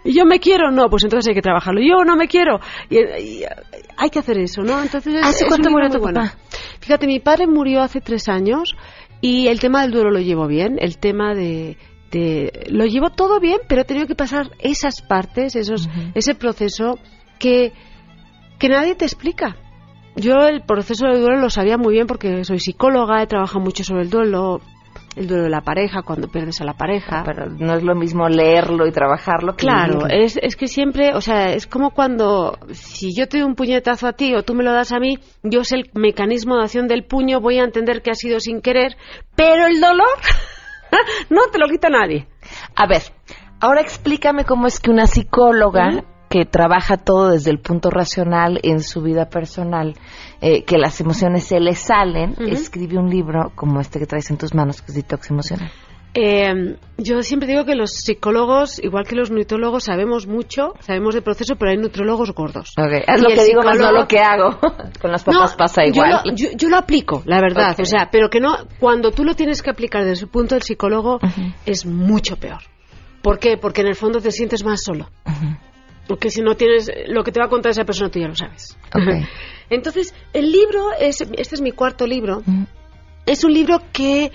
[0.04, 1.82] y yo me quiero, no, pues entonces hay que trabajarlo.
[1.82, 2.60] Yo no me quiero.
[2.90, 2.98] Y,
[3.98, 4.82] hay que hacer eso, ¿no?
[4.82, 6.36] Entonces, ¿Hace cuánto murió tu papá?
[6.80, 8.76] Fíjate, mi padre murió hace tres años
[9.22, 11.78] y el tema del duelo lo llevo bien, el tema de,
[12.70, 17.00] lo llevo todo bien, pero he tenido que pasar esas partes, esos, ese proceso
[17.40, 17.74] que,
[18.60, 19.58] que nadie te explica.
[20.16, 23.84] Yo el proceso del duelo lo sabía muy bien porque soy psicóloga, he trabajado mucho
[23.84, 24.62] sobre el duelo,
[25.18, 27.24] el duelo de la pareja, cuando pierdes a la pareja.
[27.26, 29.56] Pero no es lo mismo leerlo y trabajarlo.
[29.56, 33.56] claro, es, es, que siempre, o sea, es como cuando, si yo te doy un
[33.56, 36.64] puñetazo a ti o tú me lo das a mí, yo sé el mecanismo de
[36.64, 38.96] acción del puño, voy a entender que ha sido sin querer,
[39.36, 40.18] pero el dolor
[41.30, 42.28] no te lo quita nadie.
[42.76, 43.02] A ver,
[43.60, 48.82] ahora explícame cómo es que una psicóloga que trabaja todo desde el punto racional en
[48.82, 49.96] su vida personal,
[50.42, 54.38] eh, que las emociones se le salen, escribe un libro como este que traes en
[54.38, 55.72] tus manos, que es Detox Emocional.
[56.20, 61.22] Eh, yo siempre digo que los psicólogos, igual que los nutrólogos, sabemos mucho, sabemos del
[61.22, 62.74] proceso, pero hay nutrólogos gordos.
[62.76, 64.58] Es lo que digo, más no lo que hago.
[65.02, 66.24] Con las papás pasa igual.
[66.34, 67.76] Yo lo, aplico, la verdad.
[67.80, 70.64] O sea, pero que no, cuando tú lo tienes que aplicar desde el punto del
[70.64, 71.20] psicólogo,
[71.68, 72.62] es mucho peor.
[73.22, 73.58] ¿Por qué?
[73.58, 75.10] Porque en el fondo te sientes más solo.
[76.08, 78.36] Porque si no tienes lo que te va a contar esa persona, tú ya lo
[78.36, 78.78] sabes.
[79.70, 82.44] Entonces, el libro, es, este es mi cuarto libro,
[83.26, 84.32] es un libro que,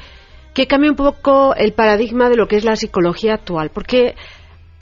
[0.52, 3.70] que cambia un poco el paradigma de lo que es la psicología actual.
[3.70, 4.14] Porque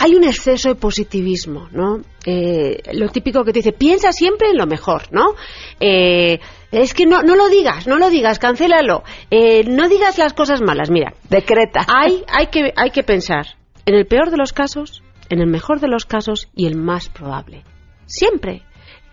[0.03, 2.01] hay un exceso de positivismo, ¿no?
[2.24, 5.34] Eh, lo típico que te dice, piensa siempre en lo mejor, ¿no?
[5.78, 6.41] Eh,
[6.72, 9.03] es que no, no lo digas, no lo digas, cancélalo.
[9.30, 10.91] Eh, no digas las cosas malas.
[10.91, 11.84] Mira, decreta.
[11.86, 15.81] Hay, hay, que, hay que pensar en el peor de los casos, en el mejor
[15.81, 17.64] de los casos y el más probable.
[18.05, 18.62] Siempre.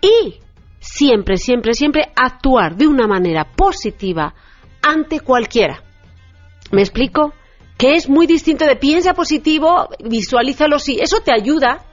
[0.02, 0.40] Y
[0.80, 4.34] siempre, siempre, siempre actuar de una manera positiva
[4.82, 5.82] ante cualquiera.
[6.72, 7.32] ¿Me explico?
[7.78, 10.98] Que es muy distinto de piensa positivo, visualízalo sí.
[11.00, 11.84] Eso te ayuda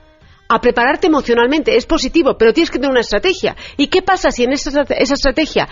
[0.48, 1.76] a prepararte emocionalmente.
[1.76, 3.56] Es positivo, pero tienes que tener una estrategia.
[3.76, 5.68] ¿Y qué pasa si en esa, esa estrategia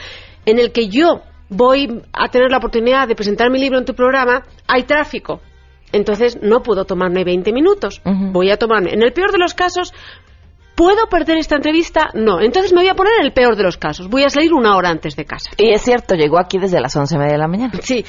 [0.47, 3.95] en el que yo voy a tener la oportunidad de presentar mi libro en tu
[3.95, 5.41] programa, hay tráfico?
[5.95, 8.03] Entonces no puedo tomarme 20 minutos.
[8.05, 9.93] Voy a tomarme, en el peor de los casos,
[10.75, 12.11] ¿Puedo perder esta entrevista?
[12.15, 12.41] No.
[12.41, 14.09] Entonces me voy a poner en el peor de los casos.
[14.09, 15.51] Voy a salir una hora antes de casa.
[15.57, 17.73] Y es cierto, llegó aquí desde las once y media de la mañana.
[17.81, 18.05] Sí.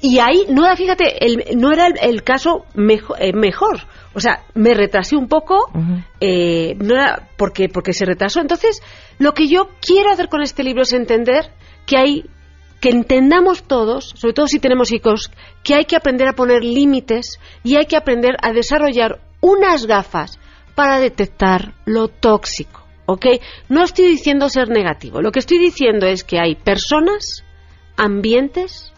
[0.00, 1.16] Y ahí, no era, fíjate,
[1.54, 2.64] no era el, caso
[3.18, 3.80] eh, mejor,
[4.14, 5.70] O sea, me retrasé un poco,
[6.18, 8.40] eh, no era porque, porque se retrasó.
[8.40, 8.82] Entonces,
[9.18, 11.50] lo que yo quiero hacer con este libro es entender
[11.84, 12.24] que hay
[12.82, 15.30] que entendamos todos, sobre todo si tenemos hijos,
[15.62, 20.40] que hay que aprender a poner límites y hay que aprender a desarrollar unas gafas
[20.74, 22.82] para detectar lo tóxico.
[23.06, 23.26] ¿Ok?
[23.68, 25.22] No estoy diciendo ser negativo.
[25.22, 27.44] Lo que estoy diciendo es que hay personas,
[27.96, 28.92] ambientes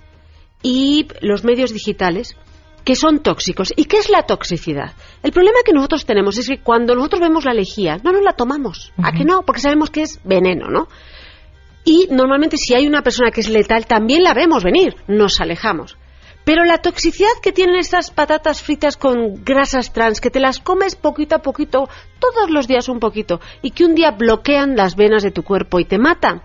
[0.62, 2.38] y los medios digitales
[2.84, 3.74] que son tóxicos.
[3.76, 4.92] ¿Y qué es la toxicidad?
[5.22, 8.32] El problema que nosotros tenemos es que cuando nosotros vemos la lejía, no nos la
[8.32, 8.92] tomamos.
[9.02, 9.42] ¿A que no?
[9.42, 10.88] Porque sabemos que es veneno, ¿no?
[11.84, 15.96] Y normalmente si hay una persona que es letal, también la vemos venir, nos alejamos.
[16.44, 20.94] Pero la toxicidad que tienen estas patatas fritas con grasas trans, que te las comes
[20.94, 25.22] poquito a poquito, todos los días un poquito, y que un día bloquean las venas
[25.22, 26.42] de tu cuerpo y te matan,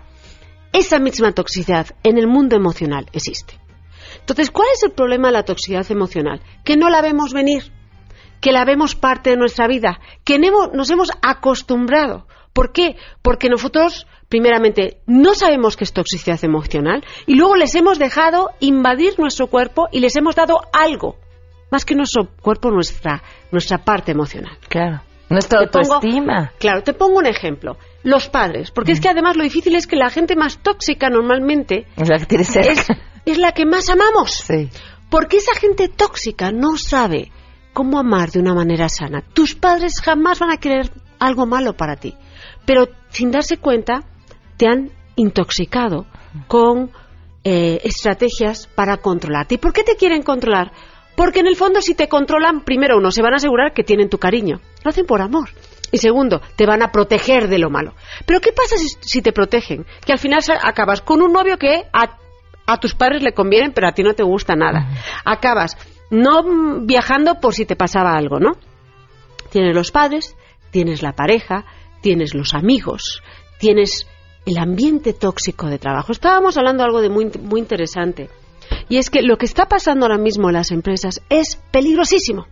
[0.72, 3.58] esa misma toxicidad en el mundo emocional existe.
[4.20, 6.40] Entonces, ¿cuál es el problema de la toxicidad emocional?
[6.64, 7.70] Que no la vemos venir,
[8.40, 12.26] que la vemos parte de nuestra vida, que nos hemos acostumbrado.
[12.52, 12.96] ¿Por qué?
[13.22, 19.18] Porque nosotros primeramente, no sabemos qué es toxicidad emocional y luego les hemos dejado invadir
[19.18, 21.16] nuestro cuerpo y les hemos dado algo,
[21.70, 24.56] más que nuestro cuerpo, nuestra, nuestra parte emocional.
[24.68, 25.02] Claro.
[25.28, 26.52] Nuestra autoestima.
[26.58, 27.76] claro, te pongo un ejemplo.
[28.02, 31.86] Los padres, porque es que además lo difícil es que la gente más tóxica normalmente
[31.96, 32.36] es la que,
[33.26, 34.32] es la que más amamos.
[34.32, 34.70] Sí.
[35.08, 37.30] Porque esa gente tóxica no sabe
[37.72, 39.22] cómo amar de una manera sana.
[39.22, 40.90] Tus padres jamás van a querer
[41.20, 42.16] algo malo para ti.
[42.64, 44.04] Pero sin darse cuenta,
[44.56, 46.06] te han intoxicado
[46.46, 46.90] con
[47.44, 49.56] eh, estrategias para controlarte.
[49.56, 50.72] ¿Y por qué te quieren controlar?
[51.16, 54.08] Porque en el fondo si te controlan, primero uno, se van a asegurar que tienen
[54.08, 54.60] tu cariño.
[54.84, 55.50] Lo hacen por amor.
[55.92, 57.94] Y segundo, te van a proteger de lo malo.
[58.24, 59.84] Pero ¿qué pasa si, te protegen?
[60.04, 62.16] Que al final acabas con un novio que a,
[62.66, 64.86] a, tus padres le conviene, pero a ti no te gusta nada.
[65.24, 65.76] Acabas
[66.10, 68.52] no viajando por si te pasaba algo, ¿no?
[69.50, 70.36] Tienes los padres,
[70.70, 71.64] tienes la pareja,
[72.00, 73.22] tienes los amigos,
[73.58, 74.06] tienes
[74.46, 76.12] el ambiente tóxico de trabajo.
[76.12, 78.30] Estábamos hablando de algo de muy, muy interesante.
[78.88, 82.46] Y es que lo que está pasando ahora mismo en las empresas es peligrosísimo.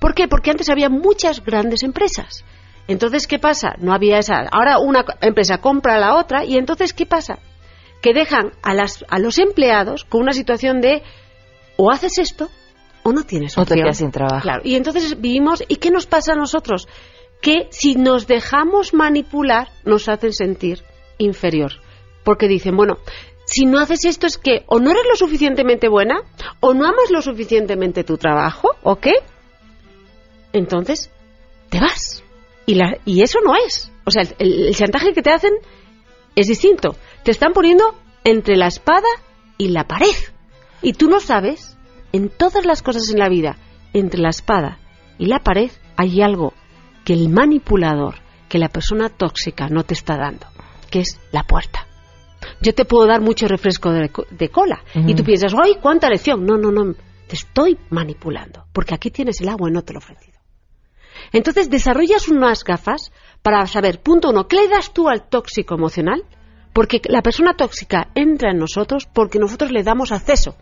[0.00, 0.28] ¿Por qué?
[0.28, 2.44] Porque antes había muchas grandes empresas.
[2.86, 3.74] Entonces, ¿qué pasa?
[3.78, 4.48] No había esa.
[4.50, 7.38] Ahora una empresa compra a la otra y entonces, ¿qué pasa?
[8.00, 11.02] Que dejan a, las, a los empleados con una situación de
[11.76, 12.48] o haces esto
[13.02, 13.64] o no tienes opción.
[13.64, 14.42] O te quedas sin trabajo.
[14.42, 14.62] Claro.
[14.64, 15.62] Y entonces vivimos.
[15.68, 16.88] ¿Y qué nos pasa a nosotros?
[17.40, 20.82] Que si nos dejamos manipular, nos hacen sentir
[21.18, 21.72] inferior.
[22.24, 22.98] Porque dicen, bueno,
[23.44, 26.22] si no haces esto es que o no eres lo suficientemente buena,
[26.60, 29.14] o no amas lo suficientemente tu trabajo, ¿o qué?
[30.52, 31.10] Entonces,
[31.70, 32.22] te vas.
[32.66, 33.90] Y, la, y eso no es.
[34.04, 35.52] O sea, el, el chantaje que te hacen
[36.36, 36.96] es distinto.
[37.22, 39.08] Te están poniendo entre la espada
[39.56, 40.14] y la pared.
[40.82, 41.76] Y tú no sabes,
[42.12, 43.56] en todas las cosas en la vida,
[43.92, 44.78] entre la espada
[45.18, 46.54] y la pared, hay algo
[47.08, 48.16] que el manipulador,
[48.50, 50.46] que la persona tóxica no te está dando
[50.90, 51.86] que es la puerta.
[52.60, 54.10] Yo te puedo dar mucho refresco de,
[54.50, 56.44] cola y tú piensas, ¡ay, cuánta lección!
[56.44, 56.92] No, no, no,
[57.26, 60.38] te estoy manipulando porque aquí tienes el agua y no te lo he ofrecido.
[61.32, 66.24] Entonces desarrollas unas gafas para saber, punto uno, ¿qué le das tú al tóxico emocional?
[66.74, 70.56] Porque la persona tóxica entra en nosotros porque nosotros le damos acceso.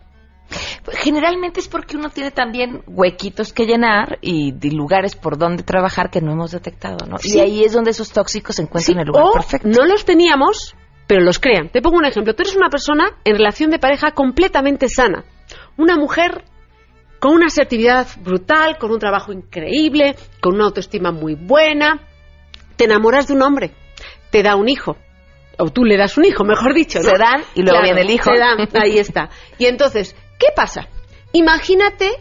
[0.91, 6.21] Generalmente es porque uno tiene también huequitos que llenar y, lugares por donde trabajar que
[6.21, 7.17] no hemos detectado, ¿no?
[7.23, 9.67] Y ahí es donde esos tóxicos se encuentran en el lugar o perfecto.
[9.67, 10.75] No los teníamos,
[11.07, 11.69] pero los crean.
[11.69, 12.33] Te pongo un ejemplo.
[12.35, 15.25] Tú eres una persona en relación de pareja completamente sana.
[15.77, 16.43] Una mujer
[17.19, 22.01] con una asertividad brutal, con un trabajo increíble, con una autoestima muy buena.
[22.75, 23.71] Te enamoras de un hombre,
[24.29, 24.97] te da un hijo.
[25.59, 27.01] O tú le das un hijo, mejor dicho.
[27.01, 28.29] Se dan y luego viene el hijo.
[28.31, 29.29] Se dan, ahí está.
[29.57, 30.87] Y entonces ¿Qué pasa?
[31.33, 32.11] Imagínate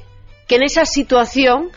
[0.46, 1.70] que en esa situación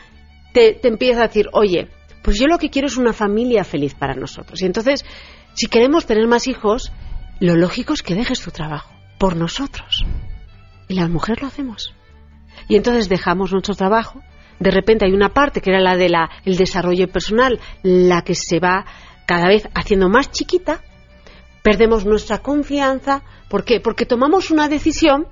[0.54, 1.90] te, te empieza a decir, oye,
[2.24, 4.62] pues yo lo que quiero es una familia feliz para nosotros.
[4.62, 5.06] Y entonces,
[5.54, 6.92] si queremos tener más hijos,
[7.40, 10.06] lo lógico es que dejes tu trabajo por nosotros.
[10.88, 11.94] Y las mujeres lo hacemos.
[12.68, 14.22] Y entonces dejamos nuestro trabajo.
[14.60, 16.16] De repente hay una parte que era la del
[16.46, 18.86] el desarrollo personal, la que se va
[19.26, 20.82] cada vez haciendo más chiquita.
[21.64, 23.24] Perdemos nuestra confianza.
[23.50, 23.80] ¿Por qué?
[23.80, 25.28] Porque tomamos una decisión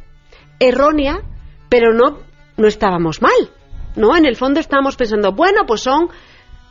[0.59, 1.21] errónea,
[1.69, 2.19] pero no,
[2.57, 3.51] no estábamos mal.
[3.95, 4.15] ¿No?
[4.15, 6.09] En el fondo estábamos pensando, bueno, pues son,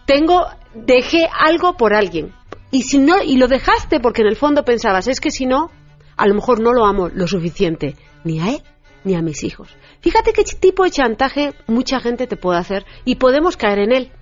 [0.06, 2.32] tengo, dejé algo por alguien.
[2.70, 5.70] Y si no, y lo dejaste porque en el fondo pensabas, es que si no,
[6.16, 8.62] a lo mejor no lo amo lo suficiente, ni a él
[9.06, 9.68] ni a mis hijos.
[10.00, 14.12] Fíjate qué tipo de chantaje mucha gente te puede hacer y podemos caer en él.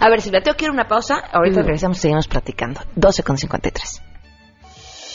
[0.00, 1.16] A ver, Silvia, tengo que ir a una pausa.
[1.32, 2.80] Ahorita regresamos y seguimos platicando.
[2.96, 4.09] 12 con 53.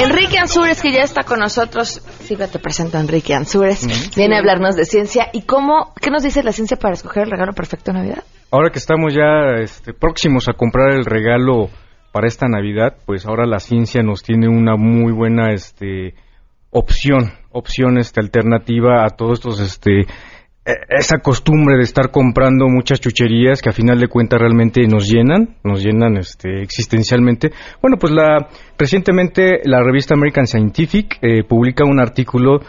[0.00, 2.00] Enrique Ansures, que ya está con nosotros.
[2.20, 3.86] Silvia, te presento a Enrique Ansures.
[4.16, 5.28] Viene a hablarnos de ciencia.
[5.32, 8.24] ¿Y cómo, qué nos dice la ciencia para escoger el regalo perfecto de Navidad?
[8.50, 11.68] Ahora que estamos ya este, próximos a comprar el regalo
[12.10, 16.14] para esta Navidad, pues ahora la ciencia nos tiene una muy buena este,
[16.70, 20.06] opción, opción este, alternativa a todos estos este,
[20.88, 25.56] esa costumbre de estar comprando muchas chucherías que a final de cuentas realmente nos llenan,
[25.62, 27.50] nos llenan este, existencialmente.
[27.82, 28.48] Bueno, pues la
[28.78, 32.60] recientemente la revista American Scientific eh, publica un artículo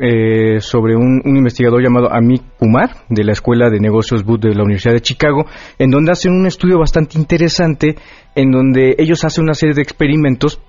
[0.00, 4.62] eh, sobre un, investigador llamado Amit Kumar de la Escuela de Negocios Booth de la
[4.62, 5.46] Universidad de Chicago,
[5.78, 7.96] en donde hacen un estudio bastante interesante,
[8.36, 10.60] en donde ellos hacen una serie de experimentos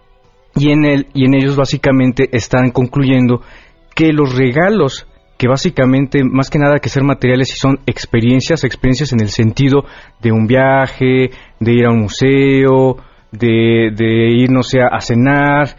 [0.56, 3.42] y en, el, y en ellos básicamente están concluyendo
[3.94, 5.06] que los regalos
[5.38, 9.86] que básicamente, más que nada que ser materiales, y son experiencias, experiencias en el sentido
[10.22, 11.30] de un viaje,
[11.60, 12.98] de ir a un museo,
[13.32, 15.76] de, de ir, no sé, a cenar,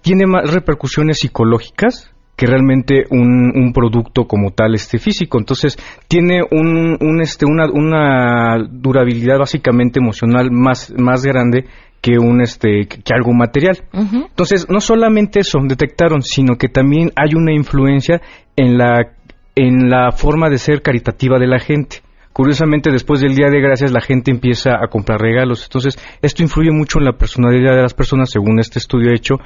[0.00, 5.38] tiene más repercusiones psicológicas que realmente un, un, producto como tal este físico.
[5.38, 5.78] Entonces
[6.08, 11.66] tiene un, un este una, una durabilidad básicamente emocional más más grande
[12.04, 13.78] que un este que algo material.
[13.94, 18.20] Entonces, no solamente eso detectaron, sino que también hay una influencia
[18.56, 19.14] en la
[19.56, 22.02] en la forma de ser caritativa de la gente.
[22.34, 25.64] Curiosamente, después del Día de Gracias, la gente empieza a comprar regalos.
[25.64, 29.36] Entonces, esto influye mucho en la personalidad de las personas, según este estudio hecho,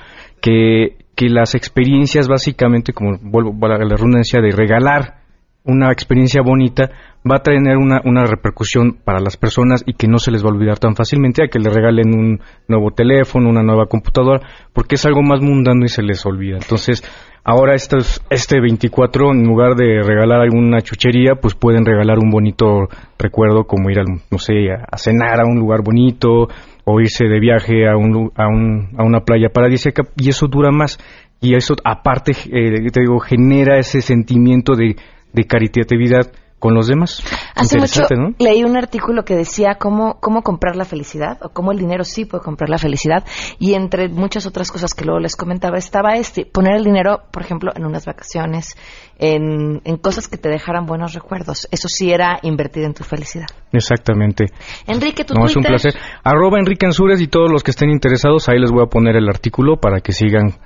[0.41, 5.19] que, que las experiencias, básicamente, como vuelvo a la redundancia de regalar
[5.63, 6.91] una experiencia bonita,
[7.29, 10.49] va a tener una, una repercusión para las personas y que no se les va
[10.49, 14.41] a olvidar tan fácilmente a que le regalen un nuevo teléfono, una nueva computadora,
[14.73, 16.57] porque es algo más mundano y se les olvida.
[16.57, 17.03] Entonces,
[17.45, 22.89] ahora estos, este 24, en lugar de regalar alguna chuchería, pues pueden regalar un bonito
[23.19, 26.49] recuerdo como ir, al, no sé, a, cenar a un lugar bonito
[26.85, 30.71] o irse de viaje a, un, a, un, a una playa paradisíaca y eso dura
[30.71, 30.99] más.
[31.41, 34.97] Y eso aparte, eh, te digo, genera ese sentimiento de,
[35.33, 37.23] de caritatividad con los demás.
[37.55, 38.03] Hace mucho
[38.39, 42.25] leí un artículo que decía cómo, cómo comprar la felicidad o cómo el dinero sí
[42.25, 43.25] puede comprar la felicidad
[43.59, 47.43] y entre muchas otras cosas que luego les comentaba estaba este, poner el dinero, por
[47.43, 48.77] ejemplo, en unas vacaciones,
[49.19, 51.69] en, en cosas que te dejaran buenos recuerdos.
[51.71, 53.47] Eso sí era invertir en tu felicidad.
[53.73, 54.47] Exactamente.
[54.87, 55.95] Enrique, tu no, es un placer.
[56.25, 59.29] Arroba Enrique Ansures y todos los que estén interesados, ahí les voy a poner el
[59.29, 60.59] artículo para que sigan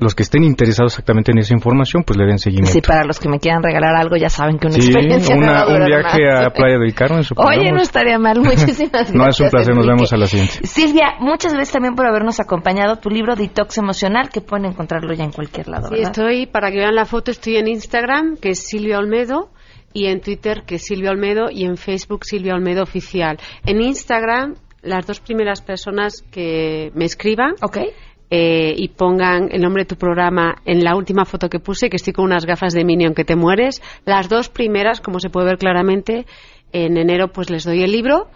[0.00, 2.72] los que estén interesados exactamente en esa información, pues le den seguimiento.
[2.72, 5.84] Sí, para los que me quieran regalar algo, ya saben que una experiencia una, un
[5.84, 7.22] viaje a Playa del Carmen.
[7.36, 8.40] Oye, no estaría mal.
[8.40, 9.14] Muchísimas gracias.
[9.14, 9.74] no, es un placer.
[9.74, 10.66] Nos vemos a la siguiente.
[10.66, 12.96] Silvia, muchas gracias también por habernos acompañado.
[12.96, 15.88] Tu libro Detox Emocional, que pueden encontrarlo ya en cualquier lado.
[15.88, 19.50] Sí, estoy, para que vean la foto, estoy en Instagram, que es Silvia Olmedo
[19.92, 23.38] y en Twitter, que es Silvia Olmedo, y en Facebook, Silvia Olmedo Oficial.
[23.64, 27.90] En Instagram, las dos primeras personas que me escriban okay.
[28.30, 31.96] Eh, y pongan el nombre de tu programa en la última foto que puse, que
[31.96, 33.82] estoy con unas gafas de Minion que te mueres.
[34.06, 36.26] Las dos primeras, como se puede ver claramente,
[36.72, 38.28] en enero pues les doy el libro.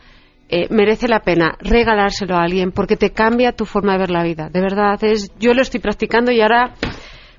[0.51, 4.23] Eh, merece la pena regalárselo a alguien porque te cambia tu forma de ver la
[4.23, 4.49] vida.
[4.49, 6.75] De verdad, es, yo lo estoy practicando y ahora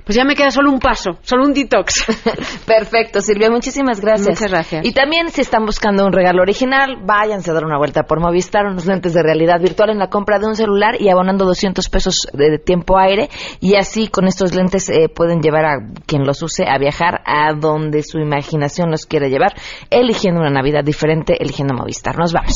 [0.09, 2.03] pues ya me queda solo un paso, solo un detox.
[2.65, 4.39] Perfecto, Silvia, muchísimas gracias.
[4.39, 4.83] Muchas gracias.
[4.83, 8.65] Y también si están buscando un regalo original, váyanse a dar una vuelta por Movistar,
[8.65, 12.27] unos lentes de realidad virtual en la compra de un celular y abonando 200 pesos
[12.33, 13.29] de tiempo aire.
[13.59, 17.53] Y así con estos lentes eh, pueden llevar a quien los use a viajar a
[17.53, 19.53] donde su imaginación los quiere llevar,
[19.91, 22.17] eligiendo una Navidad diferente, eligiendo Movistar.
[22.17, 22.55] Nos vamos.